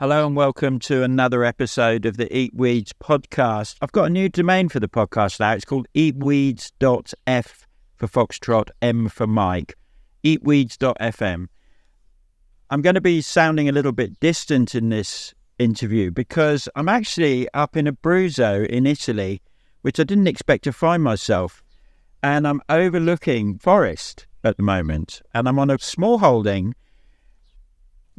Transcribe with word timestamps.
Hello 0.00 0.26
and 0.26 0.34
welcome 0.34 0.78
to 0.78 1.02
another 1.02 1.44
episode 1.44 2.06
of 2.06 2.16
the 2.16 2.34
Eat 2.34 2.54
Weeds 2.54 2.94
podcast. 2.94 3.76
I've 3.82 3.92
got 3.92 4.06
a 4.06 4.08
new 4.08 4.30
domain 4.30 4.70
for 4.70 4.80
the 4.80 4.88
podcast 4.88 5.38
now. 5.40 5.52
It's 5.52 5.66
called 5.66 5.88
eatweeds.f 5.94 7.66
for 7.96 8.08
Foxtrot, 8.08 8.70
M 8.80 9.10
for 9.10 9.26
Mike. 9.26 9.74
Eatweeds.fm. 10.24 11.48
I'm 12.70 12.80
going 12.80 12.94
to 12.94 13.02
be 13.02 13.20
sounding 13.20 13.68
a 13.68 13.72
little 13.72 13.92
bit 13.92 14.18
distant 14.20 14.74
in 14.74 14.88
this 14.88 15.34
interview 15.58 16.10
because 16.10 16.66
I'm 16.74 16.88
actually 16.88 17.46
up 17.52 17.76
in 17.76 17.84
Abruzzo 17.84 18.66
in 18.66 18.86
Italy, 18.86 19.42
which 19.82 20.00
I 20.00 20.04
didn't 20.04 20.28
expect 20.28 20.64
to 20.64 20.72
find 20.72 21.02
myself. 21.02 21.62
And 22.22 22.48
I'm 22.48 22.62
overlooking 22.70 23.58
forest 23.58 24.26
at 24.44 24.56
the 24.56 24.62
moment, 24.62 25.20
and 25.34 25.46
I'm 25.46 25.58
on 25.58 25.68
a 25.68 25.78
small 25.78 26.20
holding. 26.20 26.74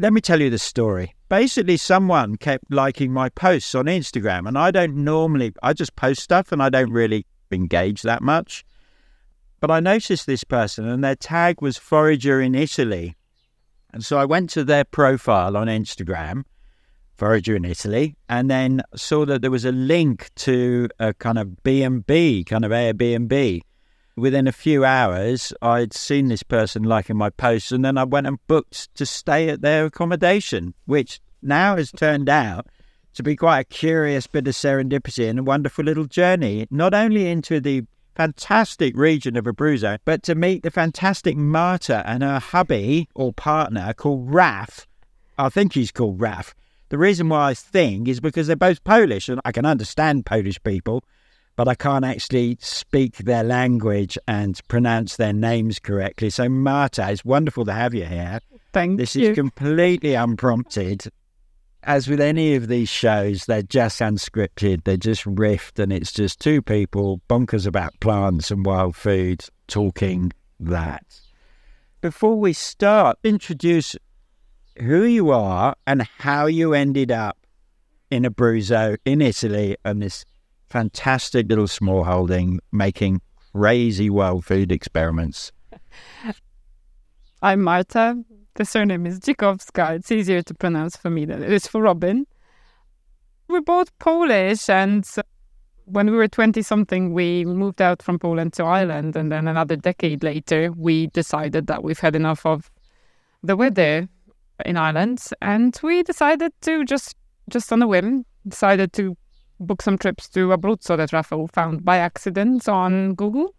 Let 0.01 0.13
me 0.13 0.19
tell 0.19 0.41
you 0.41 0.49
the 0.49 0.57
story 0.57 1.13
basically 1.29 1.77
someone 1.77 2.35
kept 2.37 2.63
liking 2.71 3.13
my 3.13 3.29
posts 3.29 3.75
on 3.75 3.85
Instagram 3.85 4.47
and 4.47 4.57
I 4.57 4.71
don't 4.71 4.95
normally 4.95 5.53
I 5.61 5.73
just 5.73 5.95
post 5.95 6.23
stuff 6.23 6.51
and 6.51 6.59
I 6.59 6.69
don't 6.69 6.91
really 6.91 7.27
engage 7.51 8.01
that 8.01 8.23
much. 8.23 8.65
But 9.59 9.69
I 9.69 9.79
noticed 9.79 10.25
this 10.25 10.43
person 10.43 10.87
and 10.87 11.03
their 11.03 11.15
tag 11.15 11.61
was 11.61 11.77
forager 11.77 12.41
in 12.41 12.55
Italy. 12.55 13.15
And 13.93 14.03
so 14.03 14.17
I 14.17 14.25
went 14.25 14.49
to 14.49 14.63
their 14.63 14.85
profile 14.85 15.55
on 15.55 15.67
Instagram, 15.67 16.45
forager 17.15 17.55
in 17.55 17.63
Italy, 17.63 18.15
and 18.27 18.49
then 18.49 18.81
saw 18.95 19.23
that 19.27 19.43
there 19.43 19.51
was 19.51 19.65
a 19.65 19.71
link 19.71 20.31
to 20.37 20.89
a 20.99 21.13
kind 21.13 21.37
of 21.37 21.61
B&B, 21.61 22.43
kind 22.45 22.65
of 22.65 22.71
Airbnb. 22.71 23.61
Within 24.21 24.47
a 24.47 24.51
few 24.51 24.85
hours, 24.85 25.51
I'd 25.63 25.95
seen 25.95 26.27
this 26.27 26.43
person 26.43 26.83
liking 26.83 27.17
my 27.17 27.31
posts, 27.31 27.71
and 27.71 27.83
then 27.83 27.97
I 27.97 28.03
went 28.03 28.27
and 28.27 28.37
booked 28.45 28.93
to 28.93 29.03
stay 29.03 29.49
at 29.49 29.61
their 29.61 29.85
accommodation, 29.85 30.75
which 30.85 31.19
now 31.41 31.75
has 31.75 31.91
turned 31.91 32.29
out 32.29 32.67
to 33.15 33.23
be 33.23 33.35
quite 33.35 33.61
a 33.61 33.63
curious 33.63 34.27
bit 34.27 34.47
of 34.47 34.53
serendipity 34.53 35.27
and 35.27 35.39
a 35.39 35.43
wonderful 35.43 35.83
little 35.85 36.05
journey, 36.05 36.67
not 36.69 36.93
only 36.93 37.31
into 37.31 37.59
the 37.59 37.85
fantastic 38.13 38.95
region 38.95 39.35
of 39.37 39.45
Abruzzo, 39.45 39.97
but 40.05 40.21
to 40.21 40.35
meet 40.35 40.61
the 40.61 40.69
fantastic 40.69 41.35
Marta 41.35 42.03
and 42.05 42.21
her 42.21 42.37
hubby 42.37 43.09
or 43.15 43.33
partner 43.33 43.91
called 43.91 44.31
Raf. 44.31 44.85
I 45.39 45.49
think 45.49 45.73
he's 45.73 45.91
called 45.91 46.21
Raf. 46.21 46.53
The 46.89 46.99
reason 46.99 47.27
why 47.27 47.49
I 47.49 47.53
think 47.55 48.07
is 48.07 48.19
because 48.19 48.45
they're 48.45 48.55
both 48.55 48.83
Polish, 48.83 49.29
and 49.29 49.41
I 49.43 49.51
can 49.51 49.65
understand 49.65 50.27
Polish 50.27 50.61
people 50.61 51.03
but 51.55 51.67
I 51.67 51.75
can't 51.75 52.05
actually 52.05 52.57
speak 52.61 53.17
their 53.17 53.43
language 53.43 54.17
and 54.27 54.59
pronounce 54.67 55.17
their 55.17 55.33
names 55.33 55.79
correctly. 55.79 56.29
So, 56.29 56.49
Marta, 56.49 57.09
it's 57.09 57.25
wonderful 57.25 57.65
to 57.65 57.73
have 57.73 57.93
you 57.93 58.05
here. 58.05 58.39
Thank 58.73 58.97
this 58.97 59.15
you. 59.15 59.29
is 59.29 59.35
completely 59.35 60.13
unprompted. 60.13 61.11
As 61.83 62.07
with 62.07 62.21
any 62.21 62.55
of 62.55 62.67
these 62.67 62.89
shows, 62.89 63.45
they're 63.45 63.63
just 63.63 63.99
unscripted, 64.01 64.83
they're 64.83 64.97
just 64.97 65.25
riffed, 65.25 65.79
and 65.79 65.91
it's 65.91 66.11
just 66.11 66.39
two 66.39 66.61
people 66.61 67.21
bonkers 67.27 67.65
about 67.65 67.99
plants 67.99 68.51
and 68.51 68.65
wild 68.65 68.95
food 68.95 69.43
talking 69.67 70.31
that. 70.59 71.03
Before 72.01 72.39
we 72.39 72.53
start, 72.53 73.17
introduce 73.23 73.95
who 74.79 75.03
you 75.03 75.31
are 75.31 75.75
and 75.85 76.03
how 76.19 76.45
you 76.45 76.73
ended 76.73 77.11
up 77.11 77.37
in 78.09 78.23
Abruzzo 78.23 78.97
in 79.05 79.21
Italy 79.21 79.75
and 79.83 80.01
this 80.01 80.25
fantastic 80.71 81.49
little 81.49 81.67
small 81.67 82.05
holding 82.05 82.59
making 82.71 83.21
crazy 83.51 84.09
wild 84.09 84.45
food 84.45 84.71
experiments. 84.71 85.51
I'm 87.41 87.61
Marta. 87.61 88.23
The 88.55 88.63
surname 88.63 89.05
is 89.05 89.19
Dzikowska. 89.19 89.95
It's 89.95 90.11
easier 90.11 90.41
to 90.43 90.53
pronounce 90.53 90.95
for 90.95 91.09
me 91.09 91.25
than 91.25 91.43
it 91.43 91.51
is 91.51 91.67
for 91.67 91.81
Robin. 91.81 92.25
We're 93.49 93.61
both 93.61 93.97
Polish, 93.99 94.69
and 94.69 95.05
when 95.85 96.09
we 96.09 96.15
were 96.15 96.29
20 96.29 96.61
something, 96.61 97.13
we 97.13 97.43
moved 97.43 97.81
out 97.81 98.01
from 98.01 98.17
Poland 98.17 98.53
to 98.53 98.63
Ireland. 98.63 99.17
And 99.17 99.29
then 99.29 99.49
another 99.49 99.75
decade 99.75 100.23
later, 100.23 100.71
we 100.71 101.07
decided 101.07 101.67
that 101.67 101.83
we've 101.83 101.99
had 101.99 102.15
enough 102.15 102.45
of 102.45 102.71
the 103.43 103.57
weather 103.57 104.07
in 104.65 104.77
Ireland. 104.77 105.21
And 105.41 105.77
we 105.83 106.03
decided 106.03 106.53
to 106.61 106.85
just, 106.85 107.15
just 107.49 107.73
on 107.73 107.81
a 107.81 107.87
whim, 107.87 108.25
decided 108.47 108.93
to 108.93 109.17
book 109.61 109.81
some 109.81 109.97
trips 109.97 110.27
to 110.29 110.49
Abruzzo 110.49 110.97
that 110.97 111.13
Raphael 111.13 111.47
found 111.47 111.85
by 111.85 111.97
accident 111.97 112.67
on 112.67 113.13
Google. 113.15 113.53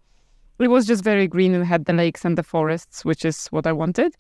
It 0.59 0.69
was 0.69 0.87
just 0.87 1.03
very 1.03 1.27
green 1.27 1.55
and 1.55 1.65
had 1.65 1.87
the 1.87 1.93
lakes 1.93 2.25
and 2.25 2.37
the 2.37 2.43
forests, 2.43 3.05
which 3.05 3.25
is 3.25 3.47
what 3.49 3.67
I 3.67 3.73
wanted. 3.73 4.15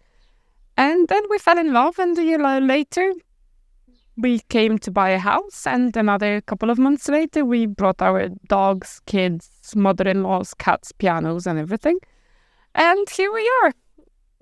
And 0.76 1.06
then 1.08 1.22
we 1.28 1.38
fell 1.38 1.58
in 1.58 1.72
love, 1.72 1.98
and 1.98 2.16
a 2.18 2.24
year 2.24 2.38
later, 2.60 3.12
we 4.16 4.40
came 4.48 4.78
to 4.78 4.90
buy 4.90 5.10
a 5.10 5.18
house. 5.18 5.66
And 5.66 5.96
another 5.96 6.40
couple 6.40 6.70
of 6.70 6.78
months 6.78 7.08
later, 7.08 7.44
we 7.44 7.66
brought 7.66 8.00
our 8.00 8.28
dogs, 8.48 9.00
kids, 9.06 9.50
mother 9.76 10.08
in 10.08 10.22
laws, 10.22 10.54
cats, 10.54 10.92
pianos, 10.92 11.46
and 11.46 11.58
everything. 11.58 11.98
And 12.74 13.08
here 13.10 13.32
we 13.32 13.50
are 13.62 13.72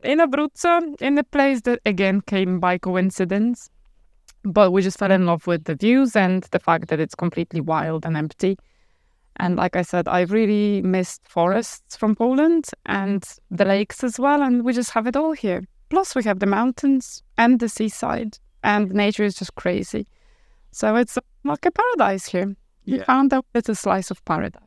in 0.04 0.18
Abruzzo, 0.18 1.00
in 1.00 1.18
a 1.18 1.24
place 1.24 1.62
that 1.62 1.80
again 1.84 2.20
came 2.20 2.60
by 2.60 2.78
coincidence 2.78 3.70
but 4.44 4.70
we 4.70 4.82
just 4.82 4.98
fell 4.98 5.12
in 5.12 5.26
love 5.26 5.46
with 5.46 5.64
the 5.64 5.74
views 5.74 6.16
and 6.16 6.44
the 6.50 6.58
fact 6.58 6.88
that 6.88 7.00
it's 7.00 7.14
completely 7.14 7.60
wild 7.60 8.06
and 8.06 8.16
empty. 8.16 8.58
And 9.36 9.56
like 9.56 9.76
I 9.76 9.82
said, 9.82 10.08
I 10.08 10.22
really 10.22 10.82
missed 10.82 11.22
forests 11.26 11.96
from 11.96 12.14
Poland 12.14 12.68
and 12.86 13.24
the 13.50 13.64
lakes 13.64 14.04
as 14.04 14.18
well. 14.18 14.42
And 14.42 14.64
we 14.64 14.72
just 14.72 14.90
have 14.90 15.06
it 15.06 15.16
all 15.16 15.32
here. 15.32 15.62
Plus, 15.88 16.14
we 16.14 16.22
have 16.24 16.38
the 16.38 16.46
mountains 16.46 17.22
and 17.36 17.58
the 17.58 17.68
seaside, 17.68 18.38
and 18.62 18.92
nature 18.92 19.24
is 19.24 19.34
just 19.34 19.56
crazy. 19.56 20.06
So 20.70 20.94
it's 20.94 21.18
like 21.42 21.66
a 21.66 21.70
paradise 21.70 22.26
here. 22.26 22.54
You 22.84 22.98
yeah. 22.98 23.04
found 23.04 23.32
out 23.34 23.44
it's 23.54 23.68
a 23.68 23.74
slice 23.74 24.10
of 24.10 24.24
paradise. 24.24 24.62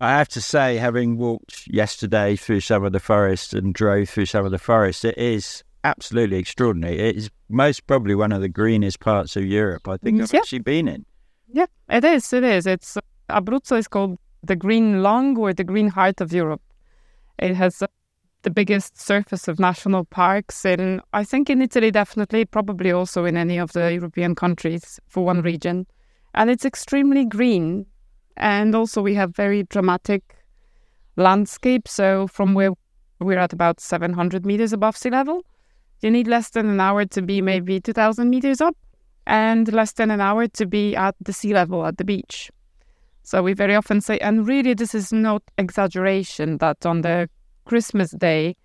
I 0.00 0.10
have 0.10 0.28
to 0.28 0.40
say, 0.40 0.76
having 0.76 1.18
walked 1.18 1.66
yesterday 1.66 2.36
through 2.36 2.60
some 2.60 2.84
of 2.84 2.92
the 2.92 3.00
forest 3.00 3.52
and 3.52 3.74
drove 3.74 4.08
through 4.08 4.26
some 4.26 4.44
of 4.44 4.52
the 4.52 4.58
forest, 4.58 5.04
it 5.04 5.18
is 5.18 5.64
absolutely 5.86 6.38
extraordinary. 6.38 6.98
It 6.98 7.16
is 7.16 7.30
most 7.48 7.86
probably 7.86 8.14
one 8.14 8.32
of 8.32 8.40
the 8.40 8.48
greenest 8.48 9.00
parts 9.00 9.36
of 9.36 9.44
Europe 9.44 9.88
I 9.88 9.96
think 9.96 10.20
I've 10.20 10.32
yeah. 10.32 10.40
actually 10.40 10.58
been 10.58 10.88
in. 10.88 11.06
Yeah, 11.52 11.66
it 11.88 12.04
is. 12.04 12.32
It 12.32 12.44
is. 12.44 12.66
It's 12.66 12.98
Abruzzo 13.30 13.78
is 13.78 13.88
called 13.88 14.18
the 14.42 14.56
green 14.56 15.02
lung 15.02 15.36
or 15.38 15.52
the 15.52 15.64
green 15.64 15.88
heart 15.88 16.20
of 16.20 16.32
Europe. 16.32 16.62
It 17.38 17.54
has 17.54 17.82
uh, 17.82 17.86
the 18.42 18.50
biggest 18.50 19.00
surface 19.00 19.48
of 19.48 19.58
national 19.58 20.04
parks 20.04 20.64
in, 20.64 21.00
I 21.12 21.24
think, 21.24 21.50
in 21.50 21.62
Italy, 21.62 21.90
definitely, 21.90 22.44
probably 22.44 22.92
also 22.92 23.24
in 23.24 23.36
any 23.36 23.58
of 23.58 23.72
the 23.72 23.92
European 23.92 24.34
countries 24.34 25.00
for 25.08 25.24
one 25.24 25.42
region. 25.42 25.86
And 26.34 26.50
it's 26.50 26.64
extremely 26.64 27.24
green. 27.24 27.86
And 28.36 28.74
also, 28.74 29.02
we 29.02 29.14
have 29.14 29.34
very 29.34 29.62
dramatic 29.64 30.22
landscape. 31.16 31.88
So, 31.88 32.26
from 32.26 32.54
where 32.54 32.72
we're 33.18 33.38
at 33.38 33.52
about 33.52 33.80
700 33.80 34.44
meters 34.44 34.72
above 34.72 34.96
sea 34.96 35.10
level, 35.10 35.42
you 36.00 36.10
need 36.10 36.26
less 36.26 36.50
than 36.50 36.68
an 36.68 36.80
hour 36.80 37.04
to 37.06 37.22
be 37.22 37.40
maybe 37.40 37.80
2,000 37.80 38.28
meters 38.28 38.60
up 38.60 38.76
and 39.26 39.72
less 39.72 39.92
than 39.92 40.10
an 40.10 40.20
hour 40.20 40.46
to 40.48 40.66
be 40.66 40.94
at 40.94 41.14
the 41.20 41.32
sea 41.32 41.52
level 41.52 41.84
at 41.84 41.98
the 41.98 42.04
beach. 42.04 42.50
So 43.22 43.42
we 43.42 43.54
very 43.54 43.74
often 43.74 44.00
say, 44.00 44.18
and 44.18 44.46
really, 44.46 44.74
this 44.74 44.94
is 44.94 45.12
not 45.12 45.42
exaggeration, 45.58 46.58
that 46.58 46.86
on 46.86 47.02
the 47.02 47.28
Christmas 47.64 48.12
day, 48.12 48.56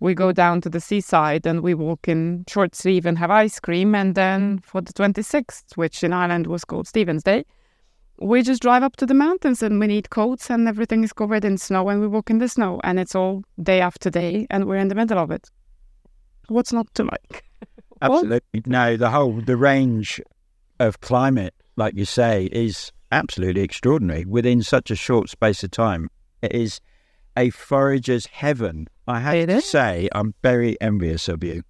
we 0.00 0.14
go 0.14 0.32
down 0.32 0.60
to 0.62 0.68
the 0.68 0.80
seaside 0.80 1.46
and 1.46 1.62
we 1.62 1.72
walk 1.72 2.08
in 2.08 2.44
short 2.46 2.74
sleeve 2.74 3.06
and 3.06 3.16
have 3.16 3.30
ice 3.30 3.58
cream. 3.58 3.94
And 3.94 4.14
then 4.14 4.58
for 4.58 4.82
the 4.82 4.92
26th, 4.92 5.76
which 5.76 6.04
in 6.04 6.12
Ireland 6.12 6.46
was 6.48 6.64
called 6.64 6.88
Stephen's 6.88 7.22
Day, 7.22 7.44
we 8.18 8.42
just 8.42 8.60
drive 8.60 8.82
up 8.82 8.96
to 8.96 9.06
the 9.06 9.14
mountains 9.14 9.62
and 9.62 9.80
we 9.80 9.86
need 9.86 10.10
coats 10.10 10.50
and 10.50 10.68
everything 10.68 11.04
is 11.04 11.12
covered 11.12 11.44
in 11.44 11.56
snow 11.56 11.88
and 11.88 12.00
we 12.00 12.06
walk 12.06 12.30
in 12.30 12.38
the 12.38 12.48
snow 12.48 12.80
and 12.84 13.00
it's 13.00 13.14
all 13.14 13.44
day 13.62 13.80
after 13.80 14.10
day 14.10 14.46
and 14.50 14.66
we're 14.66 14.76
in 14.76 14.88
the 14.88 14.94
middle 14.94 15.18
of 15.18 15.30
it. 15.30 15.48
What's 16.48 16.72
not 16.72 16.92
to 16.94 17.04
like? 17.04 17.44
Absolutely. 18.02 18.62
No, 18.66 18.96
the 18.96 19.10
whole 19.10 19.40
the 19.40 19.56
range 19.56 20.20
of 20.80 21.00
climate, 21.00 21.54
like 21.76 21.94
you 21.94 22.04
say, 22.04 22.46
is 22.46 22.92
absolutely 23.12 23.62
extraordinary 23.62 24.24
within 24.24 24.62
such 24.62 24.90
a 24.90 24.96
short 24.96 25.28
space 25.28 25.62
of 25.62 25.70
time. 25.70 26.08
It 26.40 26.52
is 26.52 26.80
a 27.36 27.50
forager's 27.50 28.26
heaven. 28.26 28.88
I 29.06 29.20
have 29.20 29.34
it 29.34 29.46
to 29.46 29.56
is? 29.56 29.64
say, 29.64 30.08
I'm 30.12 30.34
very 30.42 30.80
envious 30.80 31.28
of 31.28 31.44
you. 31.44 31.62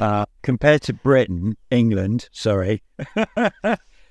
uh, 0.00 0.24
compared 0.42 0.82
to 0.82 0.92
Britain, 0.92 1.56
England, 1.70 2.28
sorry, 2.32 2.82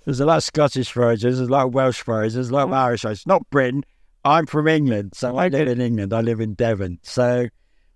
there's 0.05 0.19
a 0.19 0.25
lot 0.25 0.37
of 0.37 0.43
Scottish 0.43 0.91
foragers, 0.91 1.37
there's 1.37 1.39
a 1.39 1.45
lot 1.45 1.67
of 1.67 1.73
Welsh 1.73 2.01
foragers, 2.01 2.33
there's 2.35 2.49
a 2.49 2.53
lot 2.53 2.63
of 2.63 2.71
oh. 2.71 2.75
Irish 2.75 3.01
foragers. 3.01 3.25
Not 3.25 3.49
Britain. 3.49 3.83
I'm 4.25 4.45
from 4.45 4.67
England, 4.67 5.13
so 5.15 5.37
I 5.37 5.47
live 5.47 5.69
in 5.69 5.79
England. 5.79 6.13
I 6.13 6.19
live 6.19 6.41
in 6.41 6.53
Devon. 6.53 6.99
So 7.01 7.47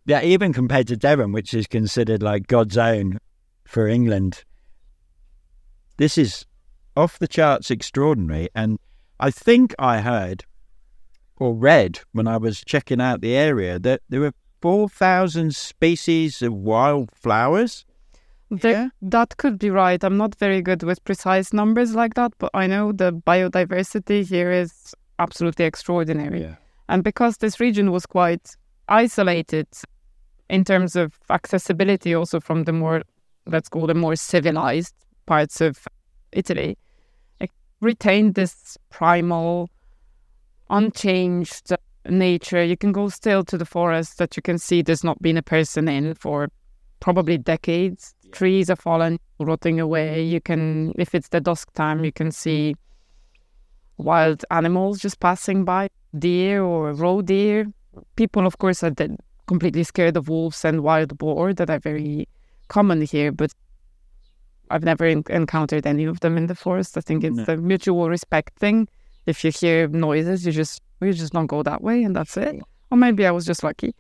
yeah, 0.06 0.22
even 0.22 0.54
compared 0.54 0.88
to 0.88 0.98
Devon, 0.98 1.32
which 1.32 1.54
is 1.54 1.68
considered 1.68 2.22
like 2.24 2.48
God's 2.48 2.78
own 2.78 3.20
for 3.66 3.88
England, 3.88 4.44
this 5.98 6.18
is 6.18 6.46
off 6.98 7.20
the 7.20 7.28
charts 7.28 7.72
extraordinary. 7.72 8.50
And 8.56 8.80
I 9.20 9.32
think 9.32 9.74
I 9.80 10.02
heard 10.02 10.44
or 11.38 11.54
read 11.54 12.00
when 12.12 12.28
I 12.28 12.38
was 12.38 12.64
checking 12.66 13.02
out 13.02 13.22
the 13.22 13.36
area 13.36 13.80
that 13.80 14.02
there 14.10 14.20
were 14.22 14.34
4,000 14.62 15.56
species 15.56 16.42
of 16.42 16.54
wildflowers. 16.54 17.86
The- 18.50 18.70
Yeah. 18.70 18.90
That 19.02 19.38
could 19.38 19.58
be 19.58 19.70
right. 19.70 20.04
I'm 20.04 20.18
not 20.18 20.36
very 20.36 20.62
good 20.62 20.84
with 20.84 21.04
precise 21.04 21.54
numbers 21.54 21.96
like 21.96 22.16
that, 22.16 22.34
but 22.38 22.52
I 22.54 22.68
know 22.68 22.92
the 22.92 23.12
biodiversity 23.14 24.28
here 24.28 24.52
is 24.52 24.94
absolutely 25.20 25.66
extraordinary. 25.66 26.42
Yeah. 26.42 26.56
And 26.90 27.04
because 27.04 27.38
this 27.38 27.60
region 27.60 27.92
was 27.92 28.06
quite 28.06 28.56
isolated 28.92 29.68
in 30.50 30.66
terms 30.66 30.96
of 30.96 31.18
accessibility, 31.30 32.14
also 32.14 32.40
from 32.40 32.66
the 32.66 32.74
more, 32.74 33.02
let's 33.48 33.70
call 33.70 33.88
them 33.88 34.00
more 34.00 34.18
civilized 34.18 34.94
parts 35.26 35.62
of 35.62 35.88
Italy, 36.34 36.78
it 37.40 37.50
retained 37.80 38.36
this 38.36 38.78
primal, 38.90 39.70
unchanged 40.70 41.72
nature. 42.06 42.64
You 42.64 42.76
can 42.76 42.92
go 42.92 43.08
still 43.10 43.44
to 43.46 43.58
the 43.58 43.66
forest 43.66 44.18
that 44.18 44.36
you 44.36 44.42
can 44.42 44.58
see 44.58 44.82
there's 44.82 45.04
not 45.04 45.22
been 45.22 45.38
a 45.38 45.42
person 45.42 45.88
in 45.88 46.14
for 46.16 46.50
probably 47.00 47.38
decades. 47.38 48.14
Trees 48.32 48.70
are 48.70 48.76
fallen, 48.76 49.20
rotting 49.40 49.80
away. 49.80 50.22
You 50.24 50.42
can, 50.42 50.94
if 50.98 51.16
it's 51.16 51.30
the 51.30 51.42
dusk 51.42 51.72
time, 51.74 52.04
you 52.04 52.12
can 52.12 52.32
see 52.32 52.76
wild 53.98 54.44
animals 54.52 55.00
just 55.00 55.20
passing 55.20 55.64
by, 55.64 55.90
deer 56.18 56.64
or 56.64 56.94
roe 56.94 57.22
deer. 57.22 57.68
People, 58.16 58.46
of 58.46 58.58
course, 58.58 58.84
are 58.84 58.94
completely 59.48 59.84
scared 59.84 60.16
of 60.18 60.30
wolves 60.30 60.64
and 60.66 60.82
wild 60.82 61.18
boar 61.18 61.54
that 61.54 61.70
are 61.70 61.80
very 61.80 62.28
common 62.70 63.02
here, 63.02 63.32
but 63.32 63.52
I've 64.70 64.84
never 64.84 65.06
en- 65.06 65.24
encountered 65.30 65.86
any 65.86 66.06
of 66.06 66.22
them 66.22 66.38
in 66.38 66.48
the 66.48 66.56
forest. 66.56 66.98
I 66.98 67.02
think 67.02 67.24
it's 67.24 67.36
No. 67.48 67.54
a 67.54 67.58
mutual 67.58 68.10
respect 68.10 68.58
thing. 68.60 68.88
If 69.26 69.44
you 69.44 69.52
hear 69.52 69.88
noises, 69.88 70.46
you 70.46 70.52
just 70.52 70.82
you 71.02 71.14
just 71.14 71.34
don't 71.34 71.48
go 71.48 71.64
that 71.64 71.82
way, 71.82 72.04
and 72.04 72.16
that's 72.16 72.38
it. 72.38 72.62
Or 72.92 72.98
maybe 72.98 73.26
I 73.26 73.32
was 73.32 73.46
just 73.46 73.64
lucky. 73.64 73.94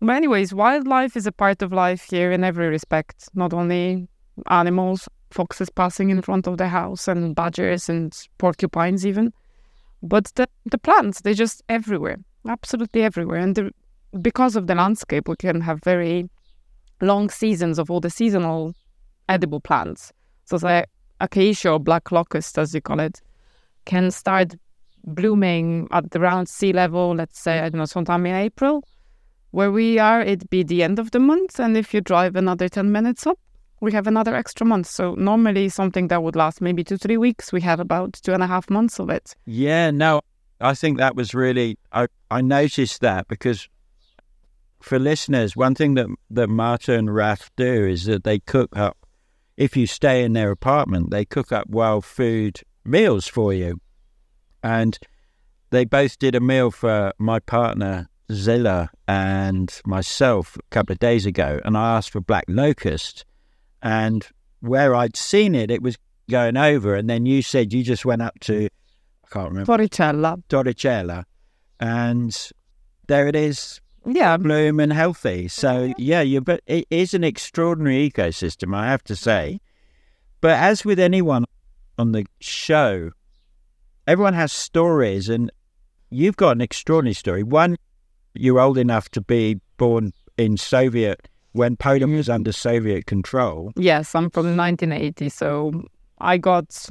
But 0.00 0.16
anyways, 0.16 0.52
wildlife 0.52 1.16
is 1.16 1.26
a 1.26 1.32
part 1.32 1.62
of 1.62 1.72
life 1.72 2.02
here 2.10 2.32
in 2.32 2.42
every 2.44 2.68
respect. 2.68 3.28
Not 3.34 3.52
only 3.52 4.08
animals, 4.48 5.08
foxes 5.30 5.70
passing 5.70 6.10
in 6.10 6.22
front 6.22 6.46
of 6.46 6.58
the 6.58 6.68
house, 6.68 7.06
and 7.08 7.34
badgers 7.34 7.88
and 7.88 8.12
porcupines 8.38 9.06
even, 9.06 9.32
but 10.02 10.24
the 10.34 10.46
the 10.70 10.78
plants. 10.78 11.20
They're 11.22 11.34
just 11.34 11.62
everywhere, 11.68 12.18
absolutely 12.48 13.02
everywhere. 13.02 13.38
And 13.38 13.54
the, 13.54 13.70
because 14.20 14.56
of 14.56 14.66
the 14.66 14.74
landscape, 14.74 15.28
we 15.28 15.36
can 15.36 15.60
have 15.60 15.82
very 15.82 16.28
long 17.00 17.30
seasons 17.30 17.78
of 17.78 17.90
all 17.90 18.00
the 18.00 18.10
seasonal 18.10 18.74
edible 19.28 19.60
plants. 19.60 20.12
So 20.44 20.58
the 20.58 20.86
acacia 21.20 21.70
or 21.70 21.78
black 21.78 22.10
locust, 22.12 22.58
as 22.58 22.74
you 22.74 22.80
call 22.80 23.00
it, 23.00 23.20
can 23.84 24.10
start 24.10 24.54
blooming 25.04 25.88
at 25.92 26.14
around 26.16 26.48
sea 26.48 26.72
level, 26.72 27.14
let's 27.14 27.40
say, 27.40 27.60
I 27.60 27.68
don't 27.68 27.78
know, 27.78 27.84
sometime 27.84 28.26
in 28.26 28.34
April. 28.34 28.84
Where 29.52 29.72
we 29.72 29.98
are, 29.98 30.20
it'd 30.20 30.50
be 30.50 30.62
the 30.62 30.82
end 30.82 30.98
of 30.98 31.10
the 31.10 31.18
month. 31.18 31.58
And 31.58 31.76
if 31.76 31.92
you 31.92 32.00
drive 32.00 32.36
another 32.36 32.68
10 32.68 32.92
minutes 32.92 33.26
up, 33.26 33.38
we 33.80 33.92
have 33.92 34.06
another 34.06 34.34
extra 34.34 34.66
month. 34.66 34.86
So 34.86 35.14
normally 35.14 35.68
something 35.68 36.08
that 36.08 36.22
would 36.22 36.36
last 36.36 36.60
maybe 36.60 36.84
two, 36.84 36.98
three 36.98 37.16
weeks, 37.16 37.52
we 37.52 37.60
have 37.62 37.80
about 37.80 38.12
two 38.12 38.32
and 38.32 38.42
a 38.42 38.46
half 38.46 38.68
months 38.70 39.00
of 39.00 39.10
it. 39.10 39.34
Yeah, 39.46 39.90
no, 39.90 40.20
I 40.60 40.74
think 40.74 40.98
that 40.98 41.16
was 41.16 41.34
really 41.34 41.78
I, 41.92 42.08
I 42.30 42.40
noticed 42.40 43.00
that 43.00 43.28
because 43.28 43.68
for 44.80 44.98
listeners, 44.98 45.56
one 45.56 45.74
thing 45.74 45.94
that 45.94 46.06
that 46.30 46.48
Marta 46.48 46.94
and 46.94 47.14
Raf 47.14 47.50
do 47.56 47.86
is 47.86 48.04
that 48.04 48.24
they 48.24 48.38
cook 48.38 48.76
up 48.76 48.96
if 49.56 49.76
you 49.76 49.86
stay 49.86 50.24
in 50.24 50.32
their 50.32 50.50
apartment, 50.50 51.10
they 51.10 51.24
cook 51.24 51.52
up 51.52 51.68
wild 51.68 52.04
food 52.04 52.60
meals 52.84 53.26
for 53.26 53.52
you. 53.52 53.78
And 54.62 54.98
they 55.70 55.84
both 55.84 56.18
did 56.18 56.34
a 56.34 56.40
meal 56.40 56.70
for 56.70 57.12
my 57.18 57.40
partner 57.40 58.08
Zilla 58.32 58.90
and 59.08 59.80
myself 59.84 60.56
a 60.56 60.62
couple 60.70 60.92
of 60.92 60.98
days 60.98 61.26
ago 61.26 61.60
and 61.64 61.76
I 61.76 61.96
asked 61.96 62.10
for 62.10 62.20
black 62.20 62.44
locust 62.48 63.24
and 63.82 64.26
where 64.60 64.94
I'd 64.94 65.16
seen 65.16 65.54
it 65.54 65.70
it 65.70 65.82
was 65.82 65.96
going 66.30 66.56
over 66.56 66.94
and 66.94 67.10
then 67.10 67.26
you 67.26 67.42
said 67.42 67.72
you 67.72 67.82
just 67.82 68.04
went 68.04 68.22
up 68.22 68.38
to 68.40 68.68
can't 69.30 69.50
remember 69.50 69.72
Poricella. 69.72 70.42
Torricella, 70.48 71.24
and 71.78 72.50
there 73.06 73.26
it 73.26 73.36
is, 73.36 73.80
Yeah, 74.06 74.36
bloom 74.36 74.80
and 74.80 74.92
healthy. 74.92 75.48
So 75.48 75.92
yeah, 75.98 76.20
you 76.20 76.40
but 76.40 76.62
it 76.66 76.86
is 76.90 77.14
an 77.14 77.24
extraordinary 77.24 78.10
ecosystem, 78.10 78.74
I 78.74 78.86
have 78.86 79.04
to 79.04 79.16
say. 79.16 79.60
But 80.40 80.52
as 80.52 80.84
with 80.84 80.98
anyone 80.98 81.44
on 81.98 82.12
the 82.12 82.24
show, 82.40 83.10
everyone 84.06 84.34
has 84.34 84.52
stories, 84.52 85.28
and 85.28 85.50
you've 86.08 86.36
got 86.36 86.52
an 86.52 86.60
extraordinary 86.60 87.14
story. 87.14 87.42
One, 87.42 87.76
you're 88.34 88.60
old 88.60 88.78
enough 88.78 89.08
to 89.10 89.20
be 89.20 89.60
born 89.76 90.12
in 90.38 90.56
Soviet 90.56 91.28
when 91.52 91.76
Poland 91.76 92.14
was 92.14 92.28
under 92.28 92.52
Soviet 92.52 93.06
control. 93.06 93.72
Yes, 93.76 94.14
I'm 94.14 94.30
from 94.30 94.56
1980, 94.56 95.28
so 95.28 95.84
I 96.18 96.38
got 96.38 96.88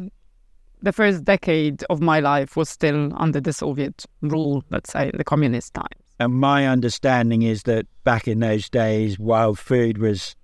the 0.81 0.93
first 0.93 1.23
decade 1.23 1.83
of 1.89 2.01
my 2.01 2.19
life 2.19 2.55
was 2.55 2.69
still 2.69 3.11
under 3.17 3.41
the 3.41 3.53
Soviet 3.53 4.05
rule, 4.21 4.63
let's 4.69 4.91
say, 4.91 5.11
the 5.13 5.23
communist 5.23 5.73
times. 5.73 5.87
And 6.19 6.33
my 6.33 6.67
understanding 6.67 7.43
is 7.43 7.63
that 7.63 7.85
back 8.03 8.27
in 8.27 8.39
those 8.39 8.69
days, 8.69 9.17
wild 9.17 9.57
food 9.57 9.97
was 9.97 10.35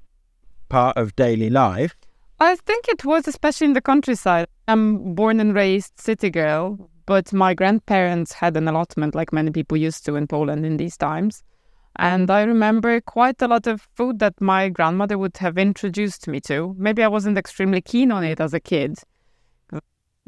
part 0.69 0.97
of 0.97 1.15
daily 1.15 1.49
life. 1.49 1.95
I 2.39 2.55
think 2.55 2.87
it 2.89 3.05
was 3.05 3.27
especially 3.27 3.67
in 3.67 3.73
the 3.73 3.81
countryside. 3.81 4.47
I'm 4.67 5.15
born 5.15 5.39
and 5.39 5.53
raised 5.53 5.99
city 5.99 6.29
girl, 6.29 6.89
but 7.05 7.31
my 7.31 7.53
grandparents 7.53 8.33
had 8.33 8.57
an 8.57 8.67
allotment 8.67 9.15
like 9.15 9.31
many 9.31 9.51
people 9.51 9.77
used 9.77 10.05
to 10.05 10.15
in 10.15 10.27
Poland 10.27 10.65
in 10.65 10.77
these 10.77 10.97
times. 10.97 11.43
And 11.97 12.29
I 12.29 12.43
remember 12.43 12.99
quite 12.99 13.41
a 13.41 13.47
lot 13.47 13.67
of 13.67 13.87
food 13.95 14.19
that 14.19 14.39
my 14.41 14.67
grandmother 14.67 15.17
would 15.17 15.37
have 15.37 15.57
introduced 15.57 16.27
me 16.27 16.41
to. 16.41 16.75
Maybe 16.77 17.03
I 17.03 17.07
wasn't 17.07 17.37
extremely 17.37 17.81
keen 17.81 18.11
on 18.11 18.23
it 18.23 18.41
as 18.41 18.53
a 18.53 18.59
kid. 18.59 18.97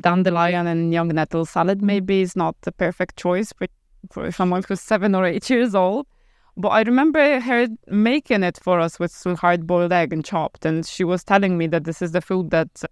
Dandelion 0.01 0.67
and 0.67 0.93
young 0.93 1.09
nettle 1.09 1.45
salad 1.45 1.79
mm-hmm. 1.79 1.87
maybe 1.87 2.21
is 2.21 2.35
not 2.35 2.55
the 2.61 2.71
perfect 2.71 3.17
choice 3.17 3.51
for, 3.53 3.67
for 4.11 4.31
someone 4.31 4.63
who's 4.67 4.81
seven 4.81 5.15
or 5.15 5.25
eight 5.25 5.49
years 5.49 5.75
old. 5.75 6.07
But 6.55 6.69
I 6.69 6.81
remember 6.81 7.39
her 7.39 7.67
making 7.87 8.43
it 8.43 8.59
for 8.61 8.79
us 8.79 8.99
with 8.99 9.11
some 9.11 9.35
hard 9.35 9.67
boiled 9.67 9.93
egg 9.93 10.11
and 10.11 10.25
chopped. 10.25 10.65
And 10.65 10.85
she 10.85 11.03
was 11.03 11.23
telling 11.23 11.57
me 11.57 11.67
that 11.67 11.83
this 11.83 12.01
is 12.01 12.13
the 12.13 12.21
food 12.21 12.49
that 12.49 12.83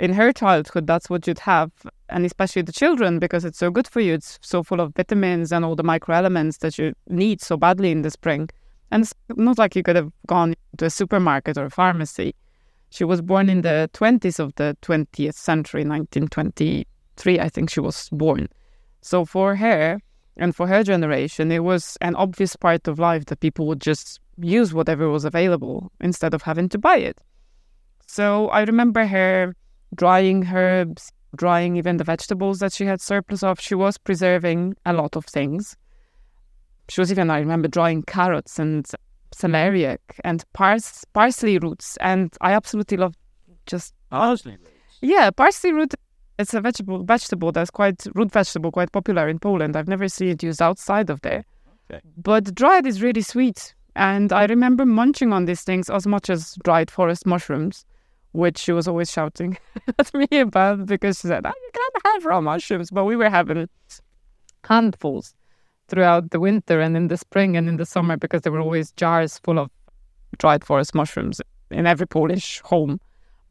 in 0.00 0.14
her 0.14 0.32
childhood, 0.32 0.86
that's 0.86 1.10
what 1.10 1.26
you'd 1.26 1.38
have. 1.40 1.70
And 2.08 2.24
especially 2.24 2.62
the 2.62 2.72
children, 2.72 3.18
because 3.18 3.44
it's 3.44 3.58
so 3.58 3.70
good 3.70 3.86
for 3.86 4.00
you. 4.00 4.14
It's 4.14 4.38
so 4.42 4.62
full 4.62 4.80
of 4.80 4.94
vitamins 4.94 5.52
and 5.52 5.64
all 5.64 5.76
the 5.76 5.84
microelements 5.84 6.60
that 6.60 6.78
you 6.78 6.94
need 7.08 7.42
so 7.42 7.58
badly 7.58 7.90
in 7.90 8.02
the 8.02 8.10
spring. 8.10 8.48
And 8.90 9.02
it's 9.04 9.14
not 9.36 9.58
like 9.58 9.76
you 9.76 9.82
could 9.82 9.96
have 9.96 10.10
gone 10.26 10.54
to 10.78 10.86
a 10.86 10.90
supermarket 10.90 11.58
or 11.58 11.66
a 11.66 11.70
pharmacy. 11.70 12.34
She 12.92 13.04
was 13.04 13.22
born 13.22 13.48
in 13.48 13.62
the 13.62 13.88
20s 13.94 14.38
of 14.38 14.54
the 14.56 14.76
20th 14.82 15.34
century, 15.34 15.82
1923, 15.82 17.40
I 17.40 17.48
think 17.48 17.70
she 17.70 17.80
was 17.80 18.10
born. 18.10 18.48
So 19.00 19.24
for 19.24 19.56
her, 19.56 19.98
and 20.36 20.54
for 20.54 20.66
her 20.66 20.84
generation, 20.84 21.50
it 21.50 21.64
was 21.64 21.96
an 22.02 22.14
obvious 22.16 22.54
part 22.54 22.86
of 22.86 22.98
life 22.98 23.24
that 23.26 23.40
people 23.40 23.66
would 23.66 23.80
just 23.80 24.20
use 24.36 24.74
whatever 24.74 25.08
was 25.08 25.24
available 25.24 25.90
instead 26.00 26.34
of 26.34 26.42
having 26.42 26.68
to 26.68 26.78
buy 26.78 26.98
it. 26.98 27.18
So 28.06 28.48
I 28.48 28.64
remember 28.64 29.06
her 29.06 29.56
drying 29.94 30.46
herbs, 30.46 31.10
drying 31.34 31.76
even 31.76 31.96
the 31.96 32.04
vegetables 32.04 32.58
that 32.58 32.74
she 32.74 32.84
had 32.84 33.00
surplus 33.00 33.42
of. 33.42 33.58
She 33.58 33.74
was 33.74 33.96
preserving 33.96 34.74
a 34.84 34.92
lot 34.92 35.16
of 35.16 35.24
things. 35.24 35.78
She 36.90 37.00
was 37.00 37.10
even, 37.10 37.30
I 37.30 37.38
remember, 37.38 37.68
drying 37.68 38.02
carrots 38.02 38.58
and 38.58 38.86
celeriac 39.32 39.98
and 40.24 40.44
pars- 40.52 41.04
parsley 41.12 41.58
roots. 41.58 41.96
And 42.00 42.34
I 42.40 42.52
absolutely 42.52 42.96
love 42.96 43.14
just 43.66 43.94
Parsley 44.10 44.58
yeah, 45.02 45.30
parsley 45.30 45.72
root. 45.72 45.94
It's 46.38 46.54
a 46.54 46.60
vegetable 46.60 47.02
vegetable 47.02 47.52
that's 47.52 47.70
quite 47.70 48.06
root 48.14 48.32
vegetable, 48.32 48.70
quite 48.70 48.92
popular 48.92 49.28
in 49.28 49.38
Poland. 49.38 49.76
I've 49.76 49.88
never 49.88 50.08
seen 50.08 50.28
it 50.28 50.42
used 50.42 50.62
outside 50.62 51.10
of 51.10 51.20
there. 51.22 51.44
Okay. 51.90 52.00
But 52.16 52.54
dried 52.54 52.86
is 52.86 53.02
really 53.02 53.20
sweet, 53.20 53.74
and 53.96 54.32
I 54.32 54.46
remember 54.46 54.86
munching 54.86 55.32
on 55.32 55.44
these 55.44 55.62
things 55.62 55.90
as 55.90 56.06
much 56.06 56.30
as 56.30 56.56
dried 56.64 56.90
forest 56.90 57.26
mushrooms, 57.26 57.84
which 58.32 58.58
she 58.58 58.72
was 58.72 58.88
always 58.88 59.10
shouting 59.10 59.58
at 59.98 60.14
me 60.14 60.26
about 60.38 60.86
because 60.86 61.20
she 61.20 61.28
said, 61.28 61.44
"Oh, 61.44 61.52
"You 61.54 61.70
can't 61.74 62.14
have 62.14 62.24
raw 62.24 62.40
mushrooms," 62.40 62.90
but 62.90 63.04
we 63.04 63.16
were 63.16 63.30
having 63.30 63.68
handfuls 64.64 65.34
throughout 65.92 66.30
the 66.30 66.40
winter 66.40 66.80
and 66.80 66.96
in 66.96 67.08
the 67.08 67.18
spring 67.18 67.54
and 67.54 67.68
in 67.68 67.76
the 67.76 67.84
summer 67.84 68.16
because 68.16 68.40
there 68.40 68.50
were 68.50 68.60
always 68.60 68.92
jars 68.92 69.38
full 69.44 69.58
of 69.58 69.70
dried 70.38 70.64
forest 70.64 70.94
mushrooms 70.94 71.38
in 71.70 71.86
every 71.86 72.06
Polish 72.06 72.62
home 72.64 72.98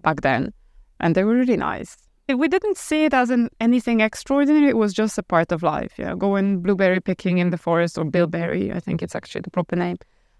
back 0.01 0.21
then, 0.21 0.51
and 0.99 1.13
they 1.13 1.23
were 1.23 1.35
really 1.35 1.55
nice. 1.55 1.95
We 2.27 2.47
didn't 2.47 2.77
see 2.77 3.05
it 3.05 3.13
as 3.13 3.29
an 3.29 3.49
anything 3.59 3.99
extraordinary. 3.99 4.69
It 4.69 4.77
was 4.77 4.91
just 4.91 5.19
a 5.19 5.23
part 5.23 5.51
of 5.51 5.61
life. 5.61 5.93
Yeah, 5.97 6.15
going 6.15 6.61
blueberry 6.61 6.99
picking 6.99 7.37
in 7.37 7.51
the 7.51 7.57
forest 7.57 7.97
or 7.97 8.05
bilberry. 8.05 8.71
I 8.71 8.79
think 8.79 9.03
it's 9.03 9.15
actually 9.15 9.41
the 9.41 9.51
proper 9.51 9.75
name. 9.75 9.97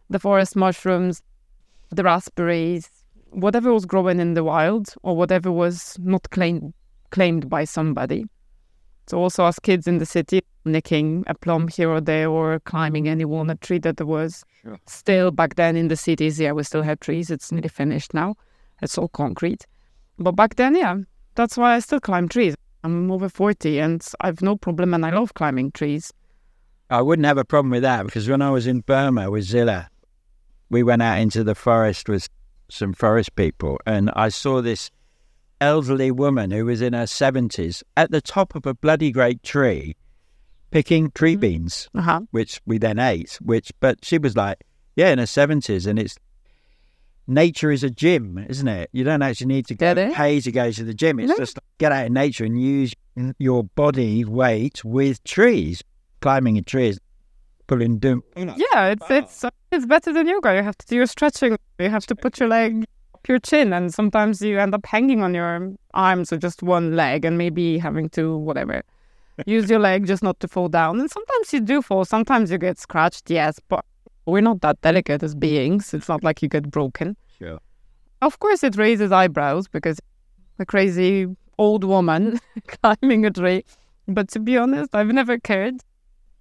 The 0.10 0.20
forest 0.20 0.56
mushrooms, 0.56 1.22
the 1.92 2.04
raspberries, 2.04 2.90
whatever 3.30 3.74
was 3.74 3.86
growing 3.86 4.20
in 4.20 4.34
the 4.34 4.44
wild 4.44 4.96
or 5.04 5.16
whatever 5.16 5.52
was 5.52 5.98
not 6.00 6.28
claimed 6.32 6.74
claimed 7.12 7.48
by 7.48 7.66
somebody. 7.66 8.26
So 9.08 9.20
also 9.20 9.46
as 9.46 9.60
kids 9.60 9.88
in 9.88 10.00
the 10.00 10.06
city, 10.06 10.42
nicking 10.66 11.24
a 11.28 11.34
plum 11.34 11.68
here 11.68 11.90
or 11.90 12.02
there 12.02 12.30
or 12.30 12.60
climbing 12.62 13.08
any 13.08 13.26
walnut 13.26 13.62
tree 13.62 13.80
that 13.80 13.98
there 13.98 14.08
was. 14.08 14.44
Sure. 14.62 14.80
Still 14.88 15.32
back 15.32 15.56
then 15.56 15.76
in 15.76 15.88
the 15.88 15.96
cities, 15.96 16.40
yeah, 16.40 16.52
we 16.52 16.64
still 16.64 16.84
had 16.84 17.02
trees. 17.02 17.30
It's 17.30 17.52
nearly 17.52 17.70
finished 17.70 18.14
now. 18.14 18.36
It's 18.82 18.98
all 18.98 19.08
concrete. 19.08 19.66
But 20.18 20.34
back 20.34 20.56
then, 20.56 20.76
yeah, 20.76 20.98
that's 21.36 21.58
why 21.58 21.76
I 21.76 21.80
still 21.80 22.00
climb 22.00 22.30
trees. 22.30 22.56
I'm 22.84 23.12
over 23.12 23.30
40 23.30 23.80
and 23.80 24.06
I've 24.22 24.42
no 24.42 24.56
problem 24.56 24.94
and 24.94 25.06
I 25.06 25.12
love 25.12 25.34
climbing 25.34 25.72
trees. 25.72 26.12
I 26.90 27.02
wouldn't 27.02 27.26
have 27.26 27.38
a 27.38 27.46
problem 27.46 27.72
with 27.72 27.84
that 27.84 28.06
because 28.06 28.28
when 28.28 28.42
I 28.42 28.50
was 28.50 28.68
in 28.68 28.82
Burma 28.82 29.30
with 29.30 29.46
Zilla, 29.46 29.90
we 30.70 30.84
went 30.84 31.02
out 31.02 31.20
into 31.20 31.44
the 31.44 31.56
forest 31.56 32.10
with 32.10 32.28
some 32.70 32.94
forest 32.94 33.36
people 33.36 33.80
and 33.86 34.10
I 34.16 34.30
saw 34.30 34.62
this 34.62 34.90
elderly 35.60 36.10
woman 36.10 36.50
who 36.52 36.66
was 36.66 36.82
in 36.82 36.94
her 36.94 37.04
70s 37.04 37.84
at 37.96 38.10
the 38.10 38.22
top 38.22 38.56
of 38.56 38.66
a 38.66 38.74
bloody 38.74 39.12
great 39.12 39.44
tree 39.44 39.96
picking 40.72 41.12
tree 41.12 41.36
Mm. 41.36 41.40
beans, 41.42 41.90
Uh-huh. 41.94 42.22
which 42.32 42.62
we 42.66 42.78
then 42.78 42.98
ate, 43.00 43.38
which, 43.42 43.72
but 43.80 44.04
she 44.04 44.18
was 44.18 44.36
like, 44.36 44.58
yeah, 44.96 45.10
in 45.10 45.20
her 45.20 45.26
70s 45.26 45.86
and 45.86 46.00
it's, 46.00 46.16
nature 47.28 47.72
is 47.72 47.84
a 47.84 47.90
gym, 47.90 48.38
isn't 48.50 48.68
it? 48.68 48.90
You 48.92 49.04
don't 49.04 49.22
actually 49.22 49.48
need 49.48 49.68
to 49.68 49.76
Get 49.76 49.98
it? 49.98 50.14
pay 50.14 50.40
to 50.42 50.52
go 50.52 50.72
to 50.72 50.84
the 50.84 50.94
gym. 50.94 51.20
It's 51.20 51.30
No. 51.30 51.38
just 51.38 51.60
get 51.78 51.92
out 51.92 52.06
in 52.08 52.14
nature 52.14 52.46
and 52.46 52.60
use 52.62 52.94
your 53.38 53.64
body 53.64 54.26
weight 54.26 54.84
with 54.84 55.24
trees. 55.24 55.84
Climbing 56.22 56.58
a 56.58 56.62
tree 56.62 56.90
is 56.90 57.00
pulling 57.68 57.98
doom. 58.00 58.22
Yeah, 58.36 58.90
it's 58.94 59.06
it's 59.10 59.46
it's 59.72 59.86
better 59.86 60.14
than 60.14 60.28
yoga. 60.28 60.56
You 60.56 60.62
have 60.64 60.78
to 60.78 60.86
do 60.88 60.96
your 60.98 61.06
stretching. 61.08 61.58
You 61.80 61.90
have 61.90 62.06
to 62.08 62.16
put 62.16 62.40
your 62.40 62.50
leg 62.50 62.86
your 63.28 63.40
chin, 63.40 63.72
and 63.72 63.94
sometimes 63.94 64.42
you 64.42 64.58
end 64.60 64.74
up 64.74 64.84
hanging 64.86 65.22
on 65.22 65.34
your 65.36 65.72
arms 65.94 66.34
or 66.34 66.38
just 66.38 66.64
one 66.64 66.96
leg, 66.96 67.24
and 67.24 67.38
maybe 67.38 67.78
having 67.78 68.10
to 68.10 68.36
whatever 68.38 68.82
use 69.46 69.70
your 69.70 69.80
leg 69.80 70.06
just 70.06 70.24
not 70.24 70.40
to 70.40 70.48
fall 70.48 70.70
down. 70.70 71.00
And 71.00 71.10
sometimes 71.10 71.54
you 71.54 71.62
do 71.62 71.82
fall. 71.82 72.06
Sometimes 72.06 72.52
you 72.52 72.58
get 72.58 72.80
scratched. 72.80 73.30
Yes, 73.30 73.60
but 73.68 73.86
we're 74.26 74.42
not 74.42 74.62
that 74.62 74.82
delicate 74.82 75.24
as 75.24 75.36
beings. 75.36 75.94
It's 75.94 76.10
not 76.10 76.24
like 76.24 76.42
you 76.42 76.48
get 76.50 76.70
broken. 76.70 77.16
Sure. 77.38 77.60
Of 78.22 78.40
course, 78.40 78.64
it 78.64 78.78
raises 78.78 79.12
eyebrows 79.12 79.68
because 79.68 80.00
a 80.60 80.66
crazy 80.66 81.28
old 81.58 81.84
woman 81.84 82.40
climbing 82.68 83.26
a 83.26 83.32
tree. 83.32 83.64
But 84.08 84.30
to 84.30 84.40
be 84.40 84.58
honest, 84.58 84.94
I've 84.94 85.08
never 85.08 85.40
cared. 85.40 85.76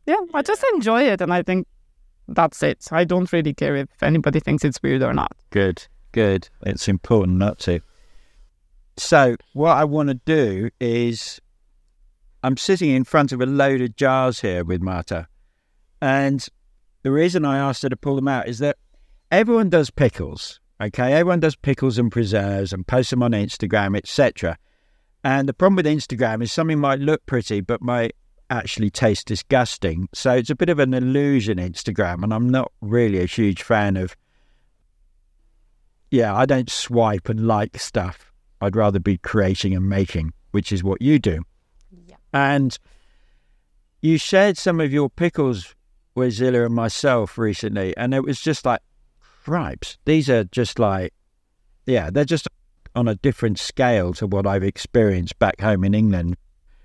Yeah, 0.06 0.20
I 0.34 0.42
just 0.42 0.64
enjoy 0.74 1.02
it, 1.04 1.20
and 1.20 1.32
I 1.32 1.42
think 1.42 1.66
that's 2.28 2.62
it. 2.62 2.86
I 2.90 3.04
don't 3.04 3.30
really 3.32 3.54
care 3.54 3.76
if 3.76 3.88
anybody 4.02 4.40
thinks 4.40 4.64
it's 4.64 4.82
weird 4.82 5.02
or 5.02 5.12
not. 5.12 5.32
Good, 5.50 5.86
good. 6.12 6.48
It's 6.62 6.88
important 6.88 7.38
not 7.38 7.58
to. 7.60 7.80
So, 8.96 9.36
what 9.52 9.76
I 9.76 9.84
want 9.84 10.08
to 10.08 10.14
do 10.14 10.70
is 10.80 11.40
I'm 12.42 12.56
sitting 12.56 12.90
in 12.90 13.04
front 13.04 13.32
of 13.32 13.40
a 13.40 13.46
load 13.46 13.80
of 13.80 13.96
jars 13.96 14.40
here 14.40 14.64
with 14.64 14.80
Marta. 14.80 15.28
And 16.00 16.46
the 17.02 17.10
reason 17.10 17.44
I 17.44 17.58
asked 17.58 17.82
her 17.82 17.88
to 17.88 17.96
pull 17.96 18.16
them 18.16 18.28
out 18.28 18.48
is 18.48 18.58
that 18.60 18.76
everyone 19.30 19.68
does 19.68 19.90
pickles, 19.90 20.60
okay? 20.80 21.12
Everyone 21.12 21.40
does 21.40 21.56
pickles 21.56 21.98
and 21.98 22.10
preserves 22.10 22.72
and 22.72 22.86
posts 22.86 23.10
them 23.10 23.22
on 23.22 23.32
Instagram, 23.32 23.96
etc. 23.96 24.56
And 25.22 25.48
the 25.48 25.54
problem 25.54 25.76
with 25.76 25.86
Instagram 25.86 26.42
is 26.42 26.50
something 26.50 26.78
might 26.78 27.00
look 27.00 27.24
pretty, 27.26 27.60
but 27.60 27.82
might 27.82 28.14
actually 28.48 28.90
taste 28.90 29.26
disgusting. 29.26 30.08
So 30.14 30.32
it's 30.32 30.50
a 30.50 30.56
bit 30.56 30.70
of 30.70 30.78
an 30.78 30.94
illusion, 30.94 31.58
Instagram. 31.58 32.24
And 32.24 32.32
I'm 32.32 32.48
not 32.48 32.72
really 32.80 33.20
a 33.20 33.26
huge 33.26 33.62
fan 33.62 33.96
of 33.96 34.16
yeah, 36.10 36.34
I 36.34 36.44
don't 36.44 36.68
swipe 36.68 37.28
and 37.28 37.46
like 37.46 37.78
stuff. 37.78 38.32
I'd 38.60 38.76
rather 38.76 38.98
be 38.98 39.18
creating 39.18 39.74
and 39.76 39.88
making, 39.88 40.32
which 40.50 40.72
is 40.72 40.82
what 40.82 41.00
you 41.00 41.18
do. 41.18 41.44
And 42.32 42.78
you 44.00 44.18
shared 44.18 44.56
some 44.56 44.80
of 44.80 44.92
your 44.92 45.10
pickles 45.10 45.74
with 46.14 46.34
Zilla 46.34 46.64
and 46.64 46.74
myself 46.74 47.38
recently, 47.38 47.96
and 47.96 48.14
it 48.14 48.24
was 48.24 48.40
just 48.40 48.64
like, 48.64 48.80
cripes. 49.44 49.98
These 50.04 50.30
are 50.30 50.44
just 50.44 50.78
like, 50.78 51.12
yeah, 51.86 52.10
they're 52.10 52.24
just 52.24 52.48
on 52.94 53.08
a 53.08 53.14
different 53.16 53.58
scale 53.58 54.12
to 54.14 54.26
what 54.26 54.46
I've 54.46 54.62
experienced 54.62 55.38
back 55.38 55.60
home 55.60 55.84
in 55.84 55.94
England 55.94 56.36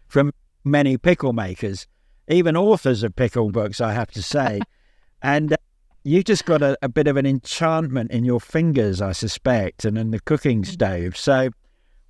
from 0.07 0.31
many 0.63 0.97
pickle 0.97 1.33
makers, 1.33 1.87
even 2.27 2.55
authors 2.55 3.03
of 3.03 3.15
pickle 3.15 3.51
books, 3.51 3.81
I 3.81 3.93
have 3.93 4.11
to 4.11 4.23
say. 4.23 4.61
and 5.21 5.53
uh, 5.53 5.57
you 6.03 6.23
just 6.23 6.45
got 6.45 6.61
a, 6.61 6.77
a 6.81 6.89
bit 6.89 7.07
of 7.07 7.17
an 7.17 7.25
enchantment 7.25 8.11
in 8.11 8.23
your 8.25 8.39
fingers, 8.39 9.01
I 9.01 9.11
suspect, 9.11 9.85
and 9.85 9.97
in 9.97 10.11
the 10.11 10.19
cooking 10.19 10.63
stove. 10.63 11.17
So 11.17 11.49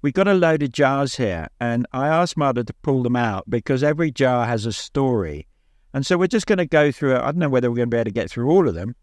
we 0.05 0.11
got 0.11 0.27
a 0.27 0.35
load 0.35 0.61
of 0.61 0.71
jars 0.71 1.15
here, 1.15 1.47
and 1.59 1.87
I 1.91 2.07
asked 2.07 2.37
Marta 2.37 2.63
to 2.63 2.73
pull 2.83 3.01
them 3.01 3.15
out 3.15 3.49
because 3.49 3.81
every 3.81 4.11
jar 4.11 4.45
has 4.45 4.67
a 4.67 4.71
story. 4.71 5.47
And 5.95 6.05
so 6.05 6.15
we're 6.15 6.27
just 6.27 6.45
going 6.45 6.59
to 6.59 6.67
go 6.67 6.91
through 6.91 7.15
it. 7.15 7.21
I 7.21 7.25
don't 7.31 7.37
know 7.37 7.49
whether 7.49 7.71
we're 7.71 7.77
going 7.77 7.89
to 7.89 7.95
be 7.95 7.97
able 7.97 8.05
to 8.05 8.11
get 8.11 8.29
through 8.29 8.51
all 8.51 8.67
of 8.67 8.75
them. 8.75 8.95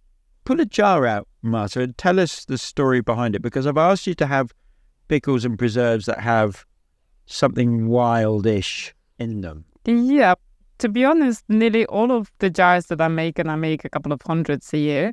Pull 0.45 0.61
a 0.61 0.65
jar 0.65 1.05
out, 1.05 1.27
Martha, 1.43 1.81
and 1.81 1.99
tell 1.99 2.21
us 2.21 2.45
the 2.45 2.57
story 2.57 3.01
behind 3.01 3.35
it 3.35 3.43
because 3.43 3.67
I've 3.67 3.79
asked 3.79 4.07
you 4.07 4.15
to 4.15 4.29
have 4.29 4.53
pickles 5.09 5.45
and 5.45 5.59
preserves 5.59 6.07
that 6.07 6.21
have 6.21 6.65
something 7.27 7.89
wildish 7.89 8.93
in 9.19 9.41
them. 9.41 9.65
Yeah, 9.85 10.37
to 10.79 10.89
be 10.89 11.05
honest, 11.05 11.43
nearly 11.49 11.85
all 11.87 12.13
of 12.13 12.31
the 12.39 12.49
jars 12.49 12.87
that 12.87 13.01
I 13.01 13.09
make, 13.09 13.41
and 13.41 13.51
I 13.51 13.57
make 13.57 13.85
a 13.85 13.91
couple 13.91 14.13
of 14.13 14.23
hundreds 14.23 14.73
a 14.73 14.79
year, 14.79 15.13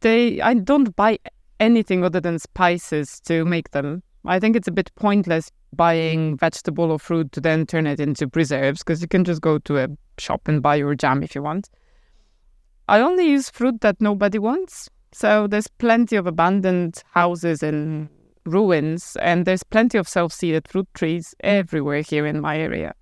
they 0.00 0.42
I 0.42 0.52
don't 0.52 0.94
buy 0.94 1.18
anything 1.60 2.04
other 2.04 2.20
than 2.20 2.38
spices 2.38 3.20
to 3.20 3.46
make 3.46 3.70
them. 3.70 4.02
I 4.26 4.40
think 4.40 4.56
it's 4.56 4.68
a 4.68 4.72
bit 4.72 4.90
pointless 4.94 5.50
buying 5.74 6.36
vegetable 6.36 6.90
or 6.90 6.98
fruit 6.98 7.32
to 7.32 7.40
then 7.40 7.66
turn 7.66 7.86
it 7.86 8.00
into 8.00 8.28
preserves 8.28 8.80
because 8.80 9.02
you 9.02 9.08
can 9.08 9.24
just 9.24 9.40
go 9.40 9.58
to 9.58 9.78
a 9.78 9.88
shop 10.18 10.48
and 10.48 10.62
buy 10.62 10.76
your 10.76 10.94
jam 10.94 11.22
if 11.22 11.34
you 11.34 11.42
want. 11.42 11.68
I 12.88 13.00
only 13.00 13.28
use 13.28 13.50
fruit 13.50 13.80
that 13.80 14.00
nobody 14.00 14.38
wants. 14.38 14.88
So 15.12 15.46
there's 15.46 15.68
plenty 15.68 16.16
of 16.16 16.26
abandoned 16.26 17.02
houses 17.12 17.62
and 17.62 18.08
ruins, 18.46 19.16
and 19.22 19.46
there's 19.46 19.62
plenty 19.62 19.96
of 19.96 20.08
self-seeded 20.08 20.68
fruit 20.68 20.88
trees 20.94 21.34
everywhere 21.40 22.00
here 22.00 22.26
in 22.26 22.40
my 22.40 22.58
area. 22.58 22.94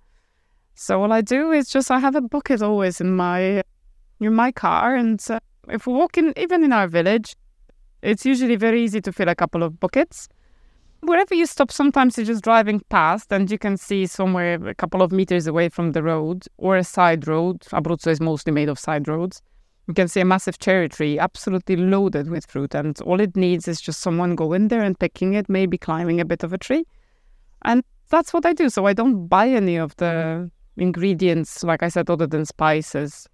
So 0.75 1.01
all 1.01 1.11
I 1.11 1.21
do 1.21 1.51
is 1.51 1.69
just 1.69 1.91
I 1.91 1.99
have 1.99 2.15
a 2.15 2.21
bucket 2.21 2.61
always 2.61 3.01
in 3.01 3.15
my 3.15 3.63
in 4.19 4.33
my 4.33 4.51
car, 4.51 4.95
and 4.95 5.23
uh, 5.29 5.39
if 5.69 5.85
we're 5.85 5.95
walking, 5.95 6.33
even 6.37 6.63
in 6.63 6.71
our 6.71 6.87
village, 6.87 7.35
it's 8.01 8.25
usually 8.25 8.55
very 8.55 8.83
easy 8.83 9.01
to 9.01 9.11
fill 9.11 9.29
a 9.29 9.35
couple 9.35 9.63
of 9.63 9.79
buckets. 9.79 10.29
Wherever 11.05 11.35
you 11.35 11.45
stop, 11.45 11.69
sometimes 11.69 12.17
you're 12.17 12.25
just 12.25 12.45
driving 12.45 12.79
past, 12.87 13.29
and 13.33 13.51
you 13.51 13.57
can 13.57 13.75
see 13.75 14.05
somewhere 14.05 14.55
a 14.65 14.73
couple 14.73 15.01
of 15.01 15.11
meters 15.11 15.47
away 15.47 15.67
from 15.67 15.91
the 15.91 16.01
road 16.01 16.45
or 16.57 16.77
a 16.77 16.83
side 16.85 17.27
road. 17.27 17.59
Abruzzo 17.73 18.07
is 18.07 18.21
mostly 18.21 18.53
made 18.53 18.69
of 18.69 18.79
side 18.79 19.09
roads. 19.09 19.41
You 19.89 19.93
can 19.93 20.07
see 20.07 20.21
a 20.21 20.25
massive 20.25 20.59
cherry 20.59 20.87
tree, 20.87 21.19
absolutely 21.19 21.75
loaded 21.75 22.29
with 22.29 22.49
fruit, 22.49 22.73
and 22.73 22.97
all 23.01 23.19
it 23.19 23.35
needs 23.35 23.67
is 23.67 23.81
just 23.81 23.99
someone 23.99 24.35
going 24.35 24.69
there 24.69 24.81
and 24.81 24.97
picking 24.97 25.33
it, 25.33 25.49
maybe 25.49 25.77
climbing 25.77 26.21
a 26.21 26.25
bit 26.25 26.41
of 26.41 26.53
a 26.53 26.57
tree. 26.57 26.85
And 27.63 27.83
that's 28.09 28.31
what 28.31 28.45
I 28.45 28.53
do. 28.53 28.69
So 28.69 28.85
I 28.85 28.93
don't 28.93 29.27
buy 29.27 29.49
any 29.49 29.75
of 29.75 29.93
the 29.97 30.49
ingredients, 30.77 31.65
like 31.65 31.83
I 31.83 31.89
said, 31.89 32.09
other 32.09 32.27
than 32.27 32.45
spices, 32.45 33.27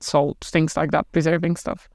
salt, 0.00 0.38
things 0.42 0.76
like 0.76 0.90
that, 0.90 1.06
preserving 1.12 1.54
stuff. 1.54 1.88